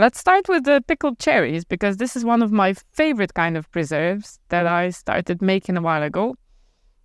Let's 0.00 0.18
start 0.18 0.48
with 0.48 0.64
the 0.64 0.82
pickled 0.88 1.18
cherries 1.18 1.66
because 1.66 1.98
this 1.98 2.16
is 2.16 2.24
one 2.24 2.40
of 2.40 2.50
my 2.50 2.72
favorite 2.72 3.34
kind 3.34 3.54
of 3.54 3.70
preserves 3.70 4.40
that 4.48 4.64
mm. 4.64 4.70
I 4.70 4.88
started 4.88 5.42
making 5.42 5.76
a 5.76 5.82
while 5.82 6.02
ago. 6.02 6.36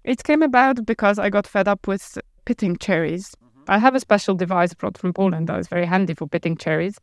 It 0.05 0.23
came 0.23 0.41
about 0.41 0.85
because 0.85 1.19
I 1.19 1.29
got 1.29 1.45
fed 1.45 1.67
up 1.67 1.87
with 1.89 2.17
pitting 2.45 2.77
cherries. 2.77 3.31
Mm-hmm. 3.31 3.63
I 3.69 3.79
have 3.79 3.95
a 3.95 3.99
special 3.99 4.33
device 4.33 4.73
brought 4.73 4.97
from 4.97 5.11
Poland 5.11 5.49
that 5.49 5.59
is 5.59 5.67
very 5.67 5.85
handy 5.85 6.13
for 6.13 6.25
pitting 6.25 6.55
cherries, 6.55 6.97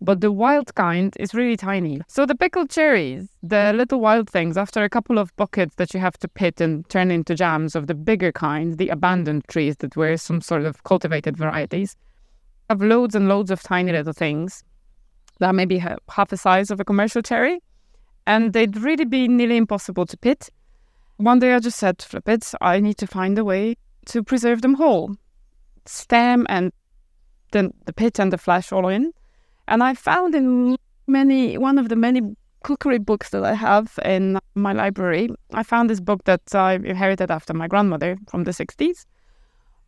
but 0.00 0.22
the 0.22 0.32
wild 0.32 0.74
kind 0.74 1.14
is 1.20 1.34
really 1.34 1.56
tiny. 1.56 2.00
So 2.08 2.26
the 2.26 2.34
pickled 2.34 2.68
cherries, 2.68 3.28
the 3.40 3.72
little 3.72 4.00
wild 4.00 4.28
things, 4.28 4.56
after 4.56 4.82
a 4.82 4.90
couple 4.90 5.18
of 5.18 5.30
buckets 5.36 5.76
that 5.76 5.94
you 5.94 6.00
have 6.00 6.18
to 6.18 6.26
pit 6.26 6.60
and 6.60 6.88
turn 6.88 7.12
into 7.12 7.36
jams 7.36 7.76
of 7.76 7.86
the 7.86 7.94
bigger 7.94 8.32
kind, 8.32 8.76
the 8.76 8.88
abandoned 8.88 9.44
trees 9.46 9.76
that 9.76 9.94
were 9.94 10.16
some 10.16 10.40
sort 10.40 10.64
of 10.64 10.82
cultivated 10.82 11.36
varieties, 11.36 11.96
have 12.68 12.82
loads 12.82 13.14
and 13.14 13.28
loads 13.28 13.52
of 13.52 13.62
tiny 13.62 13.92
little 13.92 14.12
things 14.12 14.64
that 15.38 15.54
may 15.54 15.64
be 15.64 15.78
half 15.78 16.28
the 16.28 16.36
size 16.36 16.70
of 16.70 16.80
a 16.80 16.84
commercial 16.84 17.22
cherry, 17.22 17.60
and 18.26 18.52
they'd 18.52 18.76
really 18.76 19.04
be 19.04 19.28
nearly 19.28 19.56
impossible 19.56 20.06
to 20.06 20.16
pit. 20.16 20.50
One 21.16 21.38
day 21.38 21.54
I 21.54 21.58
just 21.58 21.78
said, 21.78 22.00
flip 22.02 22.28
it, 22.28 22.52
I 22.60 22.80
need 22.80 22.98
to 22.98 23.06
find 23.06 23.38
a 23.38 23.44
way 23.44 23.76
to 24.06 24.22
preserve 24.22 24.62
them 24.62 24.74
whole. 24.74 25.16
Stem 25.86 26.46
and 26.48 26.72
then 27.52 27.72
the 27.86 27.92
pit 27.92 28.18
and 28.20 28.32
the 28.32 28.38
flesh 28.38 28.72
all 28.72 28.88
in. 28.88 29.12
And 29.66 29.82
I 29.82 29.94
found 29.94 30.34
in 30.34 30.76
many 31.06 31.58
one 31.58 31.78
of 31.78 31.88
the 31.88 31.96
many 31.96 32.20
cookery 32.62 32.98
books 32.98 33.30
that 33.30 33.44
I 33.44 33.54
have 33.54 33.98
in 34.04 34.38
my 34.54 34.72
library, 34.72 35.30
I 35.54 35.62
found 35.62 35.88
this 35.88 36.00
book 36.00 36.24
that 36.24 36.54
I 36.54 36.74
inherited 36.74 37.30
after 37.30 37.54
my 37.54 37.68
grandmother 37.68 38.18
from 38.28 38.44
the 38.44 38.50
60s. 38.50 39.06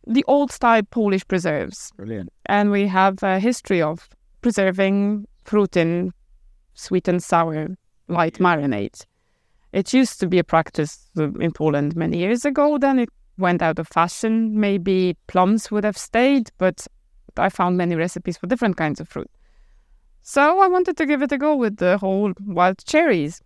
The 0.06 0.24
old 0.26 0.50
style 0.50 0.82
Polish 0.90 1.26
preserves. 1.26 1.92
Brilliant. 1.96 2.30
And 2.46 2.70
we 2.70 2.86
have 2.86 3.22
a 3.22 3.38
history 3.38 3.82
of 3.82 4.08
preserving 4.40 5.26
fruit 5.50 5.76
in 5.76 6.12
sweet 6.74 7.08
and 7.08 7.20
sour 7.20 7.76
light 8.06 8.34
marinade. 8.34 9.04
It 9.72 9.92
used 9.92 10.20
to 10.20 10.28
be 10.28 10.38
a 10.38 10.44
practice 10.44 11.08
in 11.16 11.50
Poland 11.52 11.96
many 11.96 12.18
years 12.18 12.44
ago. 12.44 12.78
Then 12.78 13.00
it 13.00 13.08
went 13.36 13.60
out 13.60 13.80
of 13.80 13.88
fashion. 13.88 14.60
Maybe 14.60 15.16
plums 15.26 15.70
would 15.70 15.82
have 15.82 15.98
stayed, 15.98 16.50
but 16.58 16.86
I 17.36 17.48
found 17.48 17.76
many 17.76 17.96
recipes 17.96 18.36
for 18.36 18.46
different 18.46 18.76
kinds 18.76 19.00
of 19.00 19.08
fruit. 19.08 19.30
So 20.22 20.60
I 20.60 20.68
wanted 20.68 20.96
to 20.98 21.06
give 21.06 21.22
it 21.22 21.32
a 21.32 21.38
go 21.38 21.56
with 21.56 21.78
the 21.78 21.98
whole 21.98 22.32
wild 22.46 22.84
cherries. 22.84 23.42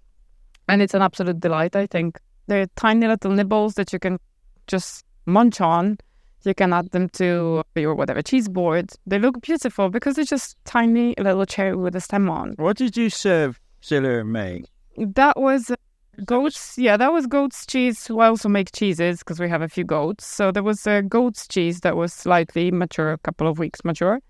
And 0.69 0.83
it's 0.83 0.95
an 0.95 1.03
absolute 1.03 1.41
delight, 1.41 1.75
I 1.75 1.87
think. 1.87 2.21
They're 2.49 2.67
tiny 2.77 3.07
little 3.07 3.31
nibbles 3.31 3.75
that 3.75 3.93
you 3.95 3.99
can 3.99 4.19
just 4.67 5.05
munch 5.25 5.61
on. 5.61 5.97
You 6.45 6.55
can 6.55 6.73
add 6.73 6.91
them 6.91 7.09
to 7.11 7.63
your 7.75 7.95
whatever 7.95 8.23
cheese 8.23 8.49
board. 8.49 8.91
They 9.07 9.19
look 9.19 9.41
beautiful 9.41 9.89
because 9.89 10.17
they're 10.17 10.25
just 10.25 10.57
tiny 10.65 11.15
little 11.19 11.47
cherry 11.47 11.75
with 11.77 11.97
a 11.97 12.01
stem 12.01 12.29
on. 12.29 12.55
What 12.57 12.77
did 12.77 12.97
you 12.97 13.09
serve 13.11 13.61
Zilla 13.85 14.21
and 14.21 14.33
me? 14.33 14.65
That 14.97 15.41
was 15.41 15.71
uh, 15.71 15.77
goat's. 16.25 16.77
Yeah, 16.79 16.97
that 16.97 17.13
was 17.13 17.27
goat's 17.27 17.65
cheese. 17.67 18.09
We 18.11 18.23
also 18.23 18.49
make 18.49 18.73
cheeses 18.73 19.21
because 19.21 19.41
we 19.41 19.49
have 19.49 19.63
a 19.63 19.69
few 19.69 19.85
goats. 19.85 20.27
So 20.27 20.53
there 20.53 20.63
was 20.63 20.87
a 20.87 21.03
goat's 21.03 21.49
cheese 21.49 21.81
that 21.81 21.97
was 21.97 22.13
slightly 22.13 22.71
mature, 22.71 23.13
a 23.13 23.19
couple 23.19 23.49
of 23.49 23.59
weeks 23.59 23.85
mature, 23.85 24.21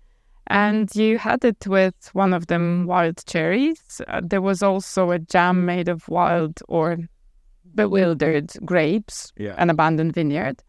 and 0.47 0.89
you 0.95 1.17
had 1.17 1.43
it 1.45 1.67
with 1.67 2.09
one 2.13 2.33
of 2.33 2.47
them 2.47 2.85
wild 2.87 3.23
cherries. 3.25 4.01
Uh, 4.07 4.21
there 4.23 4.41
was 4.41 4.63
also 4.63 5.11
a 5.11 5.19
jam 5.19 5.65
made 5.65 5.89
of 5.89 6.07
wild 6.07 6.59
or 6.67 6.97
bewildered 7.75 8.51
grapes, 8.63 9.33
Yeah. 9.37 9.55
an 9.57 9.69
abandoned 9.69 10.13
vineyard, 10.13 10.63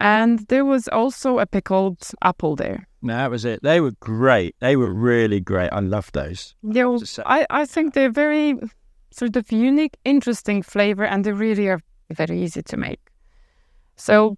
and 0.00 0.40
there 0.48 0.64
was 0.64 0.88
also 0.88 1.38
a 1.38 1.46
pickled 1.46 2.08
apple 2.22 2.56
there. 2.56 2.86
No, 3.02 3.14
that 3.14 3.30
was 3.30 3.44
it. 3.44 3.62
They 3.62 3.80
were 3.80 3.92
great. 4.00 4.56
They 4.60 4.76
were 4.76 4.92
really 4.92 5.40
great. 5.40 5.70
I 5.72 5.80
love 5.80 6.10
those. 6.12 6.54
Yeah, 6.62 6.86
well, 6.86 7.02
I, 7.24 7.46
I 7.50 7.66
think 7.66 7.94
they're 7.94 8.10
very 8.10 8.58
sort 9.10 9.36
of 9.36 9.50
unique, 9.50 9.96
interesting 10.04 10.62
flavor, 10.62 11.04
and 11.04 11.24
they 11.24 11.32
really 11.32 11.68
are 11.68 11.80
very 12.10 12.42
easy 12.42 12.62
to 12.62 12.76
make. 12.76 13.00
So 13.96 14.36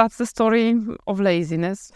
that's 0.00 0.16
the 0.16 0.24
story 0.26 0.74
of 1.06 1.20
laziness 1.20 1.92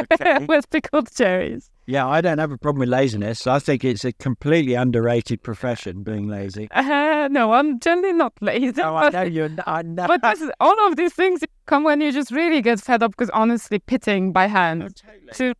Okay. 0.00 0.44
with 0.52 0.68
pickled 0.68 1.08
cherries. 1.14 1.70
yeah, 1.86 2.06
I 2.06 2.20
don't 2.20 2.36
have 2.44 2.52
a 2.52 2.58
problem 2.58 2.80
with 2.80 2.90
laziness. 2.90 3.46
I 3.46 3.58
think 3.66 3.82
it's 3.82 4.04
a 4.04 4.12
completely 4.12 4.74
underrated 4.74 5.42
profession, 5.42 6.02
being 6.02 6.28
lazy. 6.28 6.68
Uh, 7.16 7.28
no, 7.30 7.52
I'm 7.52 7.80
generally 7.80 8.12
not 8.12 8.34
lazy. 8.42 8.82
Oh, 8.82 8.94
I 8.94 9.04
but- 9.04 9.12
know 9.14 9.22
you're. 9.22 9.46
n- 9.46 9.62
I 9.66 9.80
know. 9.82 10.06
But 10.06 10.20
this 10.22 10.40
is, 10.42 10.50
all 10.60 10.78
of 10.86 10.96
these 10.96 11.14
things 11.14 11.40
come 11.66 11.82
when 11.84 12.00
you 12.02 12.12
just 12.12 12.30
really 12.30 12.60
get 12.62 12.78
fed 12.80 13.02
up 13.02 13.12
because 13.12 13.30
honestly, 13.30 13.78
pitting 13.78 14.32
by 14.32 14.44
Oh, 14.44 14.48
hand 14.48 14.80
totally. 14.82 15.32
two, 15.32 15.54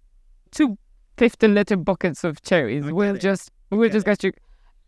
two 0.53 0.79
15 1.17 1.55
liter 1.55 1.77
buckets 1.79 2.25
of 2.25 2.43
cherries 2.43 2.85
will 2.85 3.13
get 3.15 3.17
it. 3.17 3.21
just 3.23 3.51
will 3.71 3.89
just 3.89 4.05
get 4.07 4.23
you. 4.23 4.33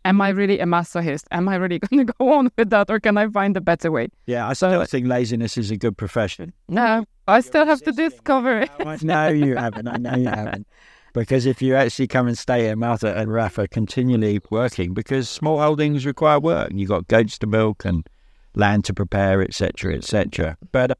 Am 0.05 0.21
I 0.21 0.29
really 0.29 0.59
a 0.59 0.65
masochist? 0.65 1.25
Am 1.31 1.49
I 1.49 1.55
really 1.55 1.79
going 1.89 2.05
to 2.05 2.13
go 2.13 2.33
on 2.33 2.49
with 2.57 2.69
that, 2.69 2.89
or 2.89 2.99
can 2.99 3.17
I 3.17 3.27
find 3.27 3.55
a 3.57 3.61
better 3.61 3.91
way? 3.91 4.09
Yeah, 4.25 4.47
I 4.47 4.53
still 4.53 4.83
think 4.85 5.07
laziness 5.07 5.57
is 5.57 5.71
a 5.71 5.77
good 5.77 5.97
profession. 5.97 6.53
No, 6.67 7.05
I 7.27 7.41
still 7.41 7.65
have 7.65 7.81
to 7.83 7.91
discover 7.91 8.61
it. 8.61 8.71
I 8.79 8.97
know 9.01 9.27
you 9.27 9.55
haven't. 9.55 9.87
I 9.87 9.97
know 9.97 10.15
you 10.15 10.29
haven't. 10.29 10.67
Because 11.13 11.45
if 11.45 11.61
you 11.61 11.75
actually 11.75 12.07
come 12.07 12.27
and 12.27 12.37
stay 12.37 12.63
here, 12.63 12.75
Martha 12.75 13.15
and 13.15 13.33
Rafa 13.33 13.67
continually 13.67 14.39
working, 14.51 14.93
because 14.93 15.27
small 15.27 15.59
holdings 15.59 16.05
require 16.05 16.39
work. 16.39 16.71
You've 16.73 16.89
got 16.89 17.07
goats 17.07 17.37
to 17.39 17.47
milk 17.47 17.83
and 17.83 18.07
land 18.55 18.85
to 18.85 18.93
prepare, 18.93 19.41
etc., 19.41 19.95
etc. 19.95 20.57
But 20.71 20.97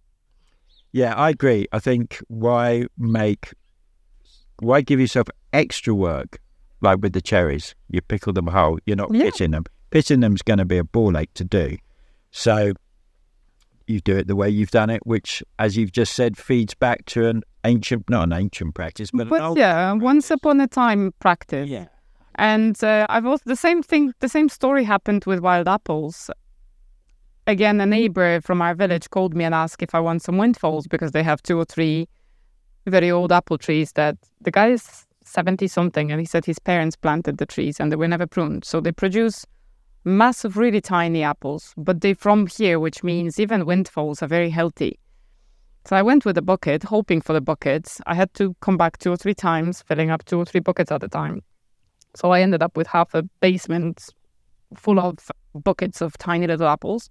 yeah, 0.91 1.13
I 1.13 1.29
agree. 1.29 1.67
I 1.71 1.79
think 1.79 2.19
why 2.27 2.85
make, 2.97 3.53
why 4.59 4.81
give 4.81 4.99
yourself 4.99 5.27
extra 5.53 5.93
work, 5.93 6.39
like 6.81 6.99
with 7.01 7.13
the 7.13 7.21
cherries, 7.21 7.75
you 7.89 8.01
pickle 8.01 8.33
them 8.33 8.47
whole. 8.47 8.79
You're 8.85 8.97
not 8.97 9.13
yeah. 9.13 9.23
pitching 9.23 9.51
them. 9.51 9.65
Pitching 9.89 10.21
going 10.21 10.59
to 10.59 10.65
be 10.65 10.77
a 10.77 10.83
ball 10.83 11.17
ache 11.17 11.33
to 11.35 11.43
do. 11.43 11.77
So 12.31 12.73
you 13.87 13.99
do 14.01 14.17
it 14.17 14.27
the 14.27 14.35
way 14.35 14.49
you've 14.49 14.71
done 14.71 14.89
it, 14.89 15.05
which, 15.05 15.43
as 15.57 15.75
you've 15.75 15.91
just 15.91 16.13
said, 16.13 16.37
feeds 16.37 16.75
back 16.75 17.05
to 17.05 17.27
an 17.27 17.43
ancient, 17.63 18.09
not 18.09 18.23
an 18.23 18.33
ancient 18.33 18.75
practice, 18.75 19.09
but, 19.11 19.27
but 19.27 19.57
yeah, 19.57 19.89
practice. 19.89 20.03
once 20.03 20.31
upon 20.31 20.61
a 20.61 20.67
time 20.67 21.11
practice. 21.19 21.67
Yeah. 21.67 21.87
And 22.35 22.81
uh, 22.83 23.07
I've 23.09 23.25
also 23.25 23.43
the 23.45 23.55
same 23.55 23.81
thing. 23.83 24.13
The 24.19 24.29
same 24.29 24.47
story 24.47 24.83
happened 24.83 25.25
with 25.25 25.39
wild 25.39 25.67
apples. 25.67 26.29
Again, 27.47 27.81
a 27.81 27.83
mm-hmm. 27.83 27.89
neighbor 27.89 28.41
from 28.41 28.61
our 28.61 28.75
village 28.75 29.09
called 29.09 29.35
me 29.35 29.43
and 29.43 29.55
asked 29.55 29.81
if 29.81 29.95
I 29.95 29.99
want 29.99 30.21
some 30.21 30.37
windfalls 30.37 30.87
because 30.87 31.11
they 31.11 31.23
have 31.23 31.41
two 31.41 31.57
or 31.57 31.65
three 31.65 32.07
very 32.85 33.11
old 33.11 33.31
apple 33.31 33.57
trees 33.57 33.91
that 33.93 34.17
the 34.41 34.51
guys 34.51 35.05
70 35.29 35.67
something, 35.67 36.11
and 36.11 36.19
he 36.19 36.25
said 36.25 36.45
his 36.45 36.59
parents 36.59 36.95
planted 36.95 37.37
the 37.37 37.45
trees 37.45 37.79
and 37.79 37.91
they 37.91 37.95
were 37.95 38.07
never 38.07 38.27
pruned. 38.27 38.65
So 38.65 38.81
they 38.81 38.91
produce 38.91 39.45
massive, 40.03 40.57
really 40.57 40.81
tiny 40.81 41.23
apples, 41.23 41.73
but 41.77 42.01
they're 42.01 42.15
from 42.15 42.47
here, 42.47 42.79
which 42.79 43.03
means 43.03 43.39
even 43.39 43.65
windfalls 43.65 44.21
are 44.21 44.27
very 44.27 44.49
healthy. 44.49 44.99
So 45.85 45.95
I 45.95 46.01
went 46.01 46.25
with 46.25 46.37
a 46.37 46.41
bucket, 46.41 46.83
hoping 46.83 47.21
for 47.21 47.33
the 47.33 47.41
buckets. 47.41 48.01
I 48.05 48.13
had 48.13 48.33
to 48.35 48.55
come 48.61 48.77
back 48.77 48.97
two 48.97 49.11
or 49.11 49.17
three 49.17 49.33
times, 49.33 49.81
filling 49.81 50.09
up 50.09 50.25
two 50.25 50.37
or 50.37 50.45
three 50.45 50.59
buckets 50.59 50.91
at 50.91 51.03
a 51.03 51.07
time. 51.07 51.41
So 52.15 52.31
I 52.31 52.41
ended 52.41 52.61
up 52.61 52.75
with 52.75 52.87
half 52.87 53.13
a 53.13 53.23
basement 53.39 54.09
full 54.75 54.99
of 54.99 55.17
buckets 55.55 56.01
of 56.01 56.17
tiny 56.17 56.47
little 56.47 56.67
apples. 56.67 57.09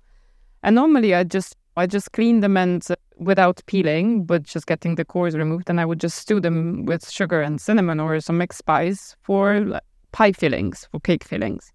And 0.63 0.75
normally 0.75 1.15
I 1.15 1.25
just 1.25 1.57
I 1.79 1.87
just 1.87 2.13
clean 2.13 2.41
them 2.41 2.57
and 2.57 2.85
without 3.17 3.63
peeling, 3.67 4.25
but 4.25 4.43
just 4.43 4.67
getting 4.67 4.97
the 4.97 5.05
cores 5.05 5.37
removed, 5.37 5.71
and 5.71 5.81
I 5.81 5.85
would 5.85 6.01
just 6.01 6.19
stew 6.19 6.41
them 6.41 6.85
with 6.87 7.09
sugar 7.09 7.41
and 7.41 7.61
cinnamon 7.61 8.01
or 8.01 8.21
some 8.21 8.39
mixed 8.39 8.59
spice 8.59 9.17
for 9.23 9.81
pie 10.11 10.33
fillings, 10.33 10.89
for 10.91 10.99
cake 10.99 11.23
fillings. 11.23 11.73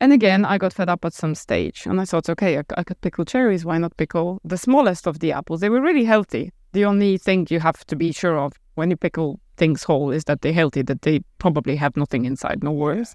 And 0.00 0.14
again, 0.14 0.46
I 0.46 0.56
got 0.56 0.72
fed 0.72 0.88
up 0.88 1.04
at 1.04 1.12
some 1.12 1.34
stage, 1.34 1.84
and 1.84 2.00
I 2.00 2.06
thought, 2.06 2.30
okay, 2.30 2.58
I, 2.58 2.62
I 2.78 2.82
could 2.82 2.98
pickle 3.02 3.26
cherries. 3.26 3.66
Why 3.66 3.76
not 3.76 3.94
pickle 3.98 4.40
the 4.42 4.56
smallest 4.56 5.06
of 5.06 5.18
the 5.18 5.32
apples? 5.32 5.60
They 5.60 5.68
were 5.68 5.82
really 5.82 6.04
healthy. 6.04 6.50
The 6.72 6.86
only 6.86 7.18
thing 7.18 7.46
you 7.50 7.60
have 7.60 7.84
to 7.86 7.96
be 7.96 8.12
sure 8.12 8.38
of 8.38 8.54
when 8.76 8.90
you 8.90 8.96
pickle 8.96 9.38
things 9.58 9.82
whole 9.82 10.10
is 10.10 10.24
that 10.24 10.40
they're 10.40 10.54
healthy, 10.54 10.80
that 10.82 11.02
they 11.02 11.20
probably 11.38 11.76
have 11.76 11.94
nothing 11.94 12.24
inside, 12.24 12.64
no 12.64 12.72
worms. 12.72 13.14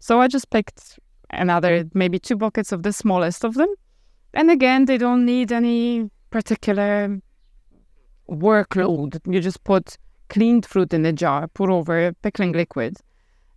So 0.00 0.20
I 0.20 0.26
just 0.26 0.50
picked 0.50 0.98
another, 1.30 1.84
maybe 1.94 2.18
two 2.18 2.36
buckets 2.36 2.72
of 2.72 2.82
the 2.82 2.92
smallest 2.92 3.44
of 3.44 3.54
them. 3.54 3.72
And 4.36 4.50
again, 4.50 4.84
they 4.84 4.98
don't 4.98 5.24
need 5.24 5.50
any 5.50 6.10
particular 6.30 7.18
workload. 8.28 9.18
You 9.26 9.40
just 9.40 9.64
put 9.64 9.96
cleaned 10.28 10.66
fruit 10.66 10.92
in 10.92 11.06
a 11.06 11.12
jar, 11.12 11.48
pour 11.48 11.70
over 11.70 12.12
pickling 12.22 12.52
liquid, 12.52 12.96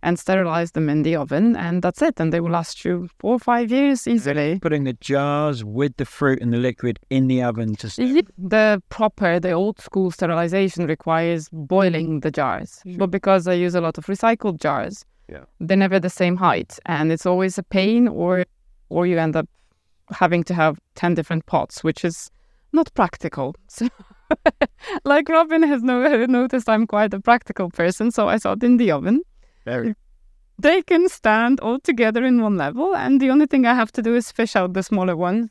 and 0.02 0.18
sterilize 0.18 0.70
them 0.72 0.88
in 0.88 1.02
the 1.02 1.16
oven, 1.16 1.54
and 1.56 1.82
that's 1.82 2.00
it. 2.00 2.18
And 2.20 2.32
they 2.32 2.40
will 2.40 2.52
last 2.52 2.84
you 2.84 3.08
four 3.18 3.34
or 3.34 3.38
five 3.38 3.70
years 3.70 4.06
easily. 4.06 4.58
Putting 4.60 4.84
the 4.84 4.94
jars 4.94 5.62
with 5.64 5.96
the 5.98 6.06
fruit 6.06 6.40
and 6.40 6.52
the 6.52 6.56
liquid 6.58 6.98
in 7.10 7.26
the 7.28 7.42
oven 7.42 7.74
to 7.76 7.90
st- 7.90 8.08
Ye- 8.08 8.22
The 8.38 8.82
proper, 8.88 9.38
the 9.38 9.52
old 9.52 9.80
school 9.80 10.10
sterilization 10.10 10.86
requires 10.86 11.48
boiling 11.52 12.20
the 12.20 12.30
jars. 12.30 12.80
But 12.96 13.10
because 13.10 13.46
I 13.46 13.52
use 13.52 13.74
a 13.74 13.80
lot 13.82 13.98
of 13.98 14.06
recycled 14.06 14.58
jars, 14.60 15.04
Yeah. 15.28 15.44
they're 15.60 15.76
never 15.76 16.00
the 16.00 16.08
same 16.10 16.36
height. 16.36 16.78
And 16.86 17.12
it's 17.12 17.26
always 17.26 17.58
a 17.58 17.62
pain 17.62 18.08
or 18.08 18.44
or 18.88 19.06
you 19.06 19.18
end 19.18 19.36
up 19.36 19.46
having 20.10 20.44
to 20.44 20.54
have 20.54 20.78
10 20.96 21.14
different 21.14 21.46
pots, 21.46 21.84
which 21.84 22.04
is 22.04 22.30
not 22.72 22.92
practical. 22.94 23.54
So 23.68 23.88
like 25.04 25.28
Robin 25.28 25.64
has 25.64 25.82
no, 25.82 26.24
noticed 26.26 26.68
I'm 26.68 26.86
quite 26.86 27.12
a 27.12 27.20
practical 27.20 27.68
person, 27.68 28.12
so 28.12 28.28
I 28.28 28.38
thought 28.38 28.62
in 28.62 28.76
the 28.76 28.92
oven 28.92 29.22
very 29.64 29.94
they 30.60 30.82
can 30.82 31.08
stand 31.08 31.58
all 31.60 31.78
together 31.80 32.24
in 32.24 32.42
one 32.42 32.56
level, 32.56 32.94
and 32.94 33.20
the 33.20 33.30
only 33.30 33.46
thing 33.46 33.66
I 33.66 33.74
have 33.74 33.90
to 33.92 34.02
do 34.02 34.14
is 34.14 34.30
fish 34.30 34.56
out 34.56 34.74
the 34.74 34.82
smaller 34.82 35.16
ones 35.16 35.50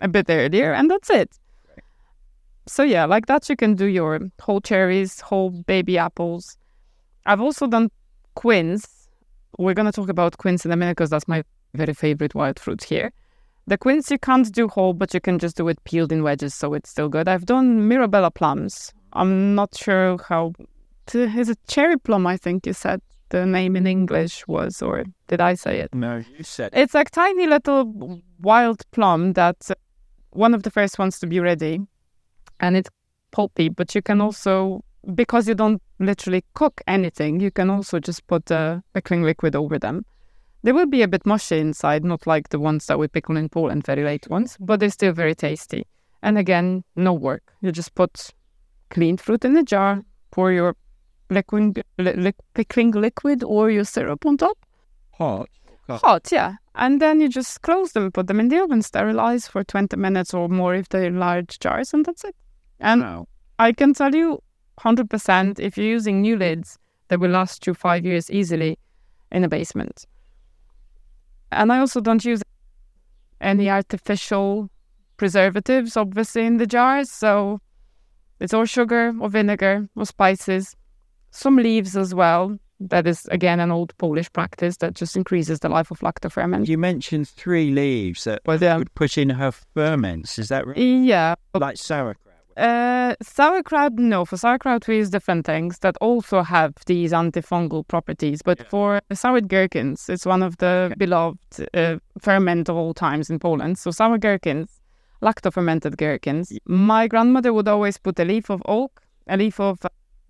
a 0.00 0.08
bit 0.08 0.26
earlier, 0.28 0.72
and 0.72 0.90
that's 0.90 1.10
it. 1.10 1.30
So 2.66 2.82
yeah, 2.82 3.06
like 3.06 3.26
that 3.26 3.48
you 3.48 3.56
can 3.56 3.74
do 3.74 3.86
your 3.86 4.20
whole 4.40 4.60
cherries, 4.60 5.20
whole 5.20 5.50
baby 5.50 5.98
apples. 5.98 6.56
I've 7.24 7.40
also 7.40 7.66
done 7.66 7.90
quince. 8.34 9.08
We're 9.58 9.74
gonna 9.74 9.92
talk 9.92 10.08
about 10.08 10.38
quince 10.38 10.64
in 10.64 10.70
a 10.70 10.76
minute 10.76 10.96
because 10.96 11.10
that's 11.10 11.28
my 11.28 11.42
very 11.74 11.94
favorite 11.94 12.34
wild 12.34 12.58
fruit 12.58 12.84
here. 12.84 13.12
The 13.68 13.76
quince 13.76 14.10
you 14.12 14.18
can't 14.18 14.50
do 14.52 14.68
whole, 14.68 14.92
but 14.92 15.12
you 15.12 15.20
can 15.20 15.38
just 15.38 15.56
do 15.56 15.66
it 15.68 15.82
peeled 15.84 16.12
in 16.12 16.22
wedges, 16.22 16.54
so 16.54 16.72
it's 16.74 16.88
still 16.88 17.08
good. 17.08 17.26
I've 17.26 17.46
done 17.46 17.88
Mirabella 17.88 18.30
plums. 18.30 18.92
I'm 19.12 19.54
not 19.56 19.76
sure 19.76 20.18
how. 20.28 20.52
Is 21.12 21.48
it 21.48 21.58
cherry 21.66 21.98
plum? 21.98 22.26
I 22.26 22.36
think 22.36 22.66
you 22.66 22.72
said 22.72 23.00
the 23.30 23.44
name 23.44 23.74
in 23.74 23.86
English 23.86 24.46
was, 24.46 24.82
or 24.82 25.04
did 25.26 25.40
I 25.40 25.54
say 25.54 25.80
it? 25.80 25.92
no. 25.94 26.22
You 26.36 26.44
said 26.44 26.70
It's 26.74 26.94
like 26.94 27.10
tiny 27.10 27.46
little 27.46 28.20
wild 28.40 28.82
plum 28.92 29.32
that's 29.32 29.72
one 30.30 30.54
of 30.54 30.62
the 30.62 30.70
first 30.70 30.98
ones 30.98 31.18
to 31.18 31.26
be 31.26 31.40
ready, 31.40 31.80
and 32.60 32.76
it's 32.76 32.90
pulpy. 33.32 33.68
But 33.68 33.94
you 33.96 34.02
can 34.02 34.20
also, 34.20 34.84
because 35.14 35.48
you 35.48 35.54
don't 35.56 35.82
literally 35.98 36.44
cook 36.54 36.80
anything, 36.86 37.40
you 37.40 37.50
can 37.50 37.70
also 37.70 37.98
just 37.98 38.26
put 38.28 38.48
a 38.50 38.82
pickling 38.94 39.24
liquid 39.24 39.56
over 39.56 39.76
them. 39.78 40.04
They 40.66 40.72
will 40.72 40.86
be 40.86 41.02
a 41.02 41.06
bit 41.06 41.24
mushy 41.24 41.60
inside, 41.60 42.04
not 42.04 42.26
like 42.26 42.48
the 42.48 42.58
ones 42.58 42.86
that 42.86 42.98
we 42.98 43.06
pickle 43.06 43.36
in 43.36 43.48
Poland, 43.48 43.86
very 43.86 44.02
late 44.02 44.28
ones, 44.28 44.56
but 44.58 44.80
they're 44.80 44.90
still 44.90 45.12
very 45.12 45.36
tasty. 45.36 45.86
And 46.24 46.36
again, 46.36 46.82
no 46.96 47.12
work. 47.12 47.52
You 47.60 47.70
just 47.70 47.94
put 47.94 48.30
cleaned 48.90 49.20
fruit 49.20 49.44
in 49.44 49.56
a 49.56 49.62
jar, 49.62 50.02
pour 50.32 50.50
your 50.50 50.74
liquid, 51.30 51.84
li- 51.98 52.12
li- 52.14 52.32
pickling 52.54 52.90
liquid 52.90 53.44
or 53.44 53.70
your 53.70 53.84
syrup 53.84 54.26
on 54.26 54.38
top 54.38 54.58
hot. 55.12 55.48
hot, 55.88 56.32
yeah. 56.32 56.54
And 56.74 57.00
then 57.00 57.20
you 57.20 57.28
just 57.28 57.62
close 57.62 57.92
them, 57.92 58.10
put 58.10 58.26
them 58.26 58.40
in 58.40 58.48
the 58.48 58.58
oven, 58.60 58.82
sterilize 58.82 59.46
for 59.46 59.62
20 59.62 59.96
minutes 59.96 60.34
or 60.34 60.48
more 60.48 60.74
if 60.74 60.88
they're 60.88 61.12
large 61.12 61.60
jars, 61.60 61.94
and 61.94 62.04
that's 62.04 62.24
it. 62.24 62.34
And 62.80 63.02
No. 63.02 63.28
I 63.60 63.70
can 63.72 63.94
tell 63.94 64.12
you 64.12 64.42
100% 64.80 65.60
if 65.60 65.78
you're 65.78 65.86
using 65.86 66.22
new 66.22 66.36
lids, 66.36 66.76
they 67.06 67.16
will 67.16 67.30
last 67.30 67.68
you 67.68 67.74
five 67.74 68.04
years 68.04 68.32
easily 68.32 68.80
in 69.30 69.44
a 69.44 69.48
basement. 69.48 70.06
And 71.52 71.72
I 71.72 71.78
also 71.78 72.00
don't 72.00 72.24
use 72.24 72.42
any 73.40 73.70
artificial 73.70 74.68
preservatives, 75.16 75.96
obviously, 75.96 76.46
in 76.46 76.56
the 76.58 76.66
jars. 76.66 77.10
So 77.10 77.60
it's 78.40 78.52
all 78.54 78.64
sugar 78.64 79.14
or 79.20 79.28
vinegar 79.28 79.88
or 79.96 80.06
spices, 80.06 80.76
some 81.30 81.56
leaves 81.56 81.96
as 81.96 82.14
well. 82.14 82.58
That 82.78 83.06
is, 83.06 83.24
again, 83.30 83.58
an 83.58 83.70
old 83.70 83.96
Polish 83.96 84.30
practice 84.34 84.76
that 84.78 84.92
just 84.92 85.16
increases 85.16 85.60
the 85.60 85.70
life 85.70 85.90
of 85.90 86.00
lactoferment. 86.00 86.68
You 86.68 86.76
mentioned 86.76 87.26
three 87.26 87.70
leaves 87.70 88.24
that 88.24 88.42
But 88.44 88.62
um, 88.62 88.80
would 88.80 88.94
put 88.94 89.16
in 89.16 89.30
her 89.30 89.50
ferments. 89.50 90.38
Is 90.38 90.48
that 90.48 90.66
right? 90.66 90.76
yeah, 90.76 91.36
Like 91.54 91.78
sauerkraut. 91.78 92.25
Uh, 92.56 93.14
sauerkraut, 93.22 93.92
no. 93.98 94.24
For 94.24 94.36
sauerkraut, 94.38 94.88
we 94.88 94.96
use 94.96 95.10
different 95.10 95.44
things 95.44 95.78
that 95.80 95.96
also 96.00 96.42
have 96.42 96.72
these 96.86 97.12
antifungal 97.12 97.86
properties. 97.86 98.40
But 98.42 98.58
Yeah. 98.60 98.68
for 98.70 99.00
sour 99.12 99.40
gherkins, 99.42 100.08
it's 100.08 100.24
one 100.24 100.42
of 100.42 100.56
the 100.56 100.94
beloved 100.96 101.38
uh, 101.74 101.96
ferment 102.18 102.68
of 102.68 102.76
all 102.76 102.94
times 102.94 103.28
in 103.28 103.38
Poland. 103.38 103.78
So 103.78 103.90
sour 103.90 104.16
gherkins, 104.18 104.80
lacto-fermented 105.20 105.98
gherkins. 105.98 106.52
My 106.66 107.08
grandmother 107.08 107.52
would 107.52 107.68
always 107.68 107.98
put 107.98 108.18
a 108.18 108.24
leaf 108.24 108.50
of 108.50 108.62
oak, 108.64 109.02
a 109.26 109.36
leaf 109.36 109.60
of 109.60 109.78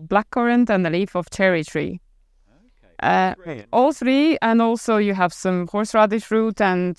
blackcurrant, 0.03 0.69
and 0.69 0.87
a 0.87 0.91
leaf 0.91 1.15
of 1.15 1.31
cherry 1.31 1.63
tree. 1.63 2.01
Uh, 3.03 3.35
all 3.73 3.93
three, 3.93 4.39
and 4.41 4.61
also 4.61 4.97
you 4.97 5.15
have 5.15 5.33
some 5.33 5.69
horseradish 5.69 6.31
root 6.31 6.61
and 6.61 6.99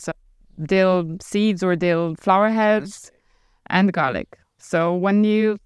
dill 0.63 1.17
seeds 1.21 1.63
or 1.63 1.75
dill 1.75 2.15
flower 2.15 2.49
heads 2.49 3.11
and 3.69 3.91
garlic. 3.91 4.37
So 4.57 4.93
when 4.93 5.23
you 5.23 5.57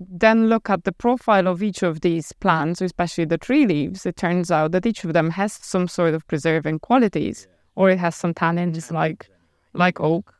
then 0.00 0.48
look 0.48 0.68
at 0.68 0.84
the 0.84 0.92
profile 0.92 1.46
of 1.46 1.62
each 1.62 1.82
of 1.82 2.00
these 2.00 2.32
plants, 2.32 2.80
especially 2.80 3.24
the 3.24 3.38
tree 3.38 3.66
leaves, 3.66 4.04
it 4.06 4.16
turns 4.16 4.50
out 4.50 4.72
that 4.72 4.86
each 4.86 5.04
of 5.04 5.12
them 5.12 5.30
has 5.30 5.52
some 5.52 5.88
sort 5.88 6.14
of 6.14 6.26
preserving 6.26 6.80
qualities, 6.80 7.46
or 7.76 7.90
it 7.90 7.98
has 7.98 8.14
some 8.16 8.34
tannins 8.34 8.90
like 8.90 9.28
like 9.72 10.00
oak, 10.00 10.34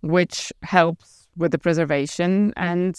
which 0.00 0.52
helps 0.62 1.28
with 1.36 1.52
the 1.52 1.58
preservation. 1.58 2.52
And 2.56 2.98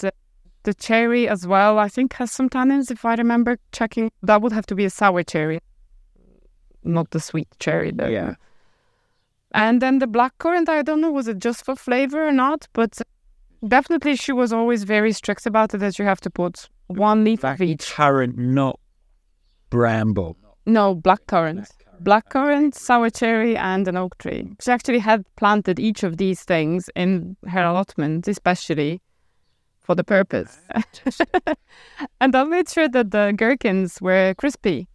the 0.64 0.74
cherry 0.74 1.28
as 1.28 1.48
well, 1.48 1.80
I 1.80 1.88
think, 1.90 2.14
has 2.14 2.32
some 2.32 2.50
tannins. 2.50 2.92
If 2.92 3.06
I 3.06 3.16
remember 3.16 3.58
checking, 3.72 4.12
that 4.24 4.42
would 4.42 4.52
have 4.52 4.66
to 4.68 4.76
be 4.76 4.86
a 4.86 4.90
sour 4.90 5.24
cherry, 5.24 5.60
not 6.84 7.12
the 7.12 7.20
sweet 7.20 7.48
cherry. 7.60 7.92
Though. 7.92 8.08
Yeah. 8.08 8.36
And 9.54 9.82
then 9.82 10.00
the 10.00 10.08
blackcurrant, 10.08 10.68
I 10.68 10.82
don't 10.82 11.02
know, 11.02 11.12
was 11.12 11.28
it 11.28 11.40
just 11.40 11.64
for 11.64 11.76
flavor 11.76 12.28
or 12.28 12.32
not? 12.32 12.68
But 12.74 13.00
definitely 13.68 14.16
she 14.16 14.32
was 14.32 14.54
always 14.54 14.84
very 14.84 15.12
strict 15.12 15.46
about 15.46 15.74
it 15.74 15.78
that 15.80 16.00
you 16.00 16.06
have 16.06 16.22
to 16.22 16.30
put 16.30 16.70
one 16.88 17.24
leaf 17.24 17.44
of 17.44 17.62
each. 17.62 17.92
Currant, 17.92 18.38
not 18.38 18.80
bramble. 19.70 20.38
No, 20.66 20.96
blackcurrant. 20.96 21.70
Blackcurrant, 22.04 22.76
sour 22.76 23.10
cherry, 23.10 23.56
and 23.56 23.88
an 23.88 23.96
oak 23.96 24.18
tree. 24.18 24.50
She 24.62 24.72
actually 24.72 25.00
had 25.00 25.24
planted 25.36 25.80
each 25.80 26.04
of 26.04 26.18
these 26.18 26.44
things 26.44 26.90
in 26.96 27.38
her 27.48 27.64
allotment, 27.64 28.28
especially 28.28 29.02
for 29.82 29.96
the 29.96 30.04
purpose. 30.04 30.60
and 32.22 32.36
I 32.36 32.44
made 32.44 32.68
sure 32.68 32.90
that 32.90 33.12
the 33.12 33.34
gherkins 33.36 34.02
were 34.02 34.34
crispy. 34.38 34.88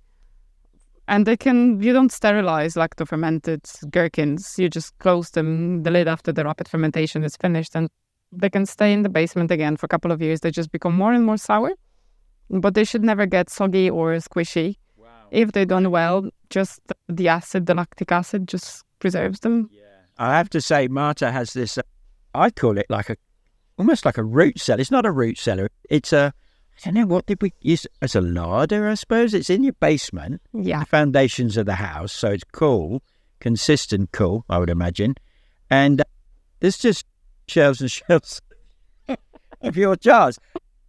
And 1.09 1.27
they 1.27 1.37
can, 1.37 1.83
you 1.83 1.93
don't 1.93 2.13
sterilize 2.13 2.75
lacto 2.75 3.07
fermented 3.07 3.63
gherkins. 3.91 4.57
You 4.59 4.69
just 4.69 4.97
close 4.99 5.31
them, 5.31 5.83
the 5.83 5.91
lid 5.91 6.07
after 6.07 6.33
the 6.33 6.45
rapid 6.45 6.69
fermentation 6.69 7.25
is 7.25 7.37
finished, 7.37 7.75
and 7.75 7.89
they 8.33 8.51
can 8.51 8.67
stay 8.67 8.93
in 8.93 9.03
the 9.03 9.09
basement 9.09 9.51
again 9.51 9.77
for 9.77 9.87
a 9.87 9.89
couple 9.89 10.13
of 10.13 10.21
years. 10.23 10.41
They 10.41 10.51
just 10.51 10.73
become 10.73 10.95
more 10.95 11.13
and 11.13 11.25
more 11.25 11.37
sour, 11.37 11.73
but 12.49 12.75
they 12.75 12.85
should 12.85 13.03
never 13.05 13.27
get 13.27 13.51
soggy 13.51 13.91
or 13.91 14.13
squishy. 14.17 14.77
If 15.31 15.53
they're 15.53 15.65
done 15.65 15.91
well, 15.93 16.29
just 16.49 16.81
the 17.09 17.29
acid, 17.29 17.67
the 17.67 17.75
lactic 17.75 18.11
acid, 18.11 18.49
just 18.49 18.85
preserves 18.99 19.41
them. 19.41 19.71
Yeah. 19.73 19.83
I 20.19 20.37
have 20.37 20.51
to 20.51 20.61
say, 20.61 20.89
Marta 20.89 21.31
has 21.31 21.53
this. 21.53 21.79
Uh, 21.79 21.83
I 22.35 22.51
call 22.51 22.79
it 22.79 22.87
like 22.89 23.11
a, 23.11 23.17
almost 23.79 24.05
like 24.05 24.19
a 24.19 24.25
root 24.25 24.59
cellar. 24.59 24.81
It's 24.81 24.91
not 24.91 25.07
a 25.07 25.13
root 25.13 25.39
cellar. 25.39 25.71
It's 25.89 26.13
a, 26.13 26.35
I 26.85 26.91
don't 26.91 26.95
know 26.95 27.07
what 27.07 27.27
did 27.27 27.41
we 27.43 27.53
use 27.61 27.87
as 28.03 28.17
a 28.17 28.21
larder. 28.21 28.89
I 28.89 28.95
suppose 28.95 29.33
it's 29.33 29.51
in 29.51 29.63
your 29.63 29.75
basement, 29.75 30.43
Yeah. 30.53 30.81
the 30.81 30.87
foundations 30.87 31.57
of 31.57 31.67
the 31.67 31.75
house, 31.77 32.11
so 32.13 32.31
it's 32.31 32.45
cool, 32.53 33.01
consistent, 33.39 34.11
cool. 34.11 34.45
I 34.51 34.59
would 34.59 34.69
imagine, 34.71 35.15
and 35.71 36.01
uh, 36.01 36.05
there's 36.59 36.79
just 36.79 37.07
shelves 37.51 37.81
and 37.81 37.91
shelves 37.91 38.41
of 39.61 39.77
your 39.77 39.97
jars. 39.97 40.39